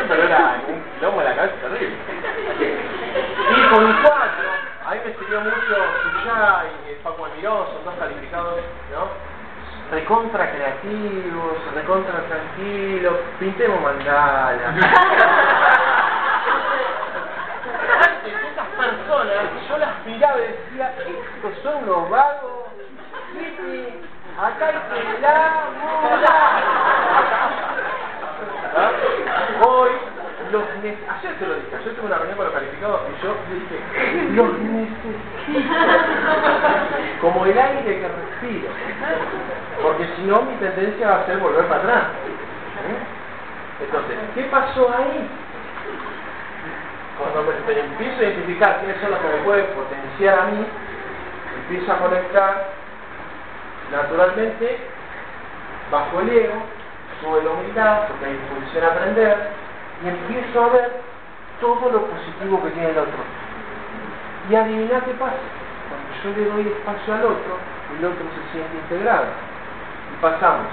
[0.07, 1.95] Pero era un quilombo en la cabeza terrible.
[2.59, 4.11] Y con un 4,
[4.85, 5.55] a mí me sirvió mucho
[6.03, 8.59] Suyá y Paco Almirón, son dos calificados,
[8.91, 9.07] ¿no?
[9.95, 14.51] Recontra creativos, recontra tranquilos, pintemos mandala.
[18.01, 22.67] Antes esas personas, yo las miraba y decía, estos son los vagos,
[24.37, 25.63] acá hay que la
[28.73, 28.91] ¿Ah?
[29.65, 29.91] Hoy
[30.51, 30.63] los
[31.45, 33.75] ayer tuve una reunión con los calificados y yo dije,
[34.33, 35.09] los necesito
[37.21, 38.69] como el aire que respiro,
[39.81, 42.03] porque si no mi tendencia va a ser volver para atrás.
[42.81, 43.83] ¿Eh?
[43.85, 45.27] Entonces, ¿qué pasó ahí?
[47.17, 50.65] Cuando me, empiezo a identificar quiénes son los que me pueden potenciar a mí,
[51.63, 52.69] empiezo a conectar
[53.91, 54.77] naturalmente
[55.91, 56.63] bajo el ego,
[57.21, 59.37] sube la humildad, porque hay disposición a aprender,
[60.03, 61.10] y empiezo a ver
[61.61, 63.21] todo lo positivo que tiene el otro.
[64.49, 65.37] Y adivina qué pasa.
[65.87, 67.53] Cuando yo le doy espacio al otro,
[67.97, 69.27] el otro se siente integrado.
[70.11, 70.67] Y pasamos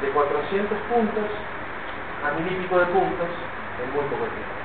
[0.00, 1.28] de 400 puntos
[2.24, 3.28] a mil y pico de puntos
[3.82, 4.56] en muy poco tiempo.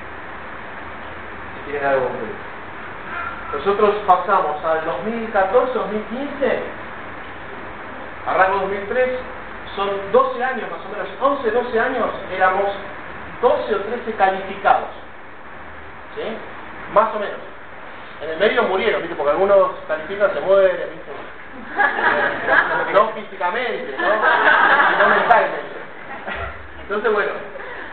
[1.52, 2.56] Si quieren algo concreto.
[3.52, 6.62] Nosotros pasamos al 2014, 2015,
[8.26, 9.20] arranco 2003,
[9.76, 12.72] son 12 años más o menos, 11, 12 años, éramos
[13.40, 15.05] 12 o 13 calificados.
[16.16, 16.22] ¿Sí?
[16.92, 17.38] Más o menos.
[18.22, 19.14] En el medio murieron, ¿viste?
[19.14, 21.12] Porque algunos califican, se mueren, ¿viste?
[22.92, 24.06] No físicamente, ¿no?
[24.06, 25.76] Sino mentalmente.
[26.82, 27.32] Entonces, bueno,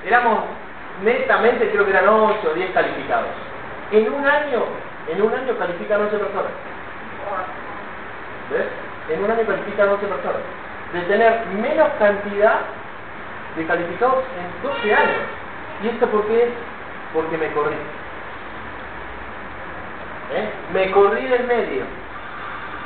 [0.05, 0.39] éramos
[1.01, 3.27] netamente, creo que eran 8 o 10 calificados.
[3.91, 4.63] En un año,
[5.09, 6.51] en un año califican 11 personas.
[8.51, 8.67] ¿Ves?
[9.09, 10.41] En un año califican 11 personas.
[10.93, 12.59] De tener menos cantidad
[13.57, 15.21] de calificados en 12 años.
[15.83, 16.49] ¿Y esto por qué?
[17.13, 17.75] Porque me corrí.
[20.33, 20.49] ¿Eh?
[20.73, 21.83] Me corrí del medio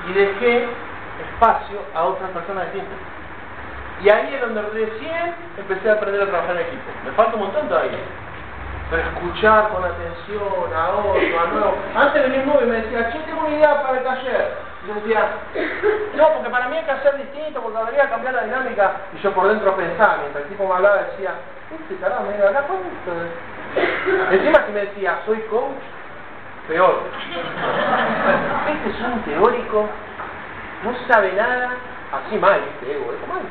[0.09, 0.67] y dejé
[1.33, 2.97] espacio a otras personas distintas.
[4.03, 6.83] Y ahí es donde recién empecé a aprender a trabajar en equipo.
[7.05, 7.97] Me falta un montón todavía.
[8.89, 11.75] Pero escuchar con atención a otro, a nuevo.
[11.95, 14.53] Antes venía un nuevo y me decía, che, tengo una idea para el taller.
[14.83, 15.29] Y yo decía,
[16.15, 18.91] no, porque para mí hay que hacer distinto, porque habría cambiar la dinámica.
[19.13, 21.31] Y yo por dentro pensaba, mientras el tipo me hablaba, decía,
[21.71, 24.31] este carajo, me acá cuánto.
[24.31, 25.83] Encima que me decía, soy coach,
[26.68, 27.01] peor.
[28.68, 29.89] Este es un teórico,
[30.84, 31.72] no sabe nada,
[32.11, 33.41] así mal, este ego, es mal.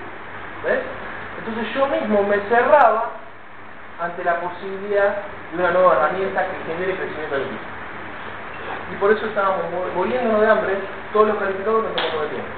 [0.64, 0.80] ¿Ves?
[1.38, 3.10] Entonces yo mismo me cerraba
[4.00, 5.16] ante la posibilidad
[5.52, 7.64] de una nueva herramienta que genere crecimiento del equipo.
[8.92, 9.64] Y por eso estábamos
[9.94, 10.78] muriéndonos de hambre
[11.12, 12.48] todos los calificados que nos de tiempo.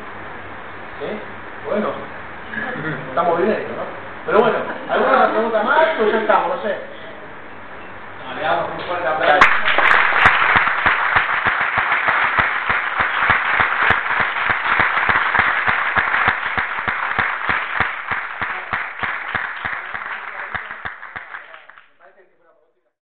[1.00, 1.20] ¿Sí?
[1.66, 1.88] Bueno,
[3.08, 3.82] estamos bien esto, ¿no?
[4.26, 4.58] Pero bueno,
[4.90, 6.56] ¿alguna pregunta más o ya estamos?
[6.56, 6.76] No sé.
[8.26, 9.97] No, le damos un fuerte aplauso.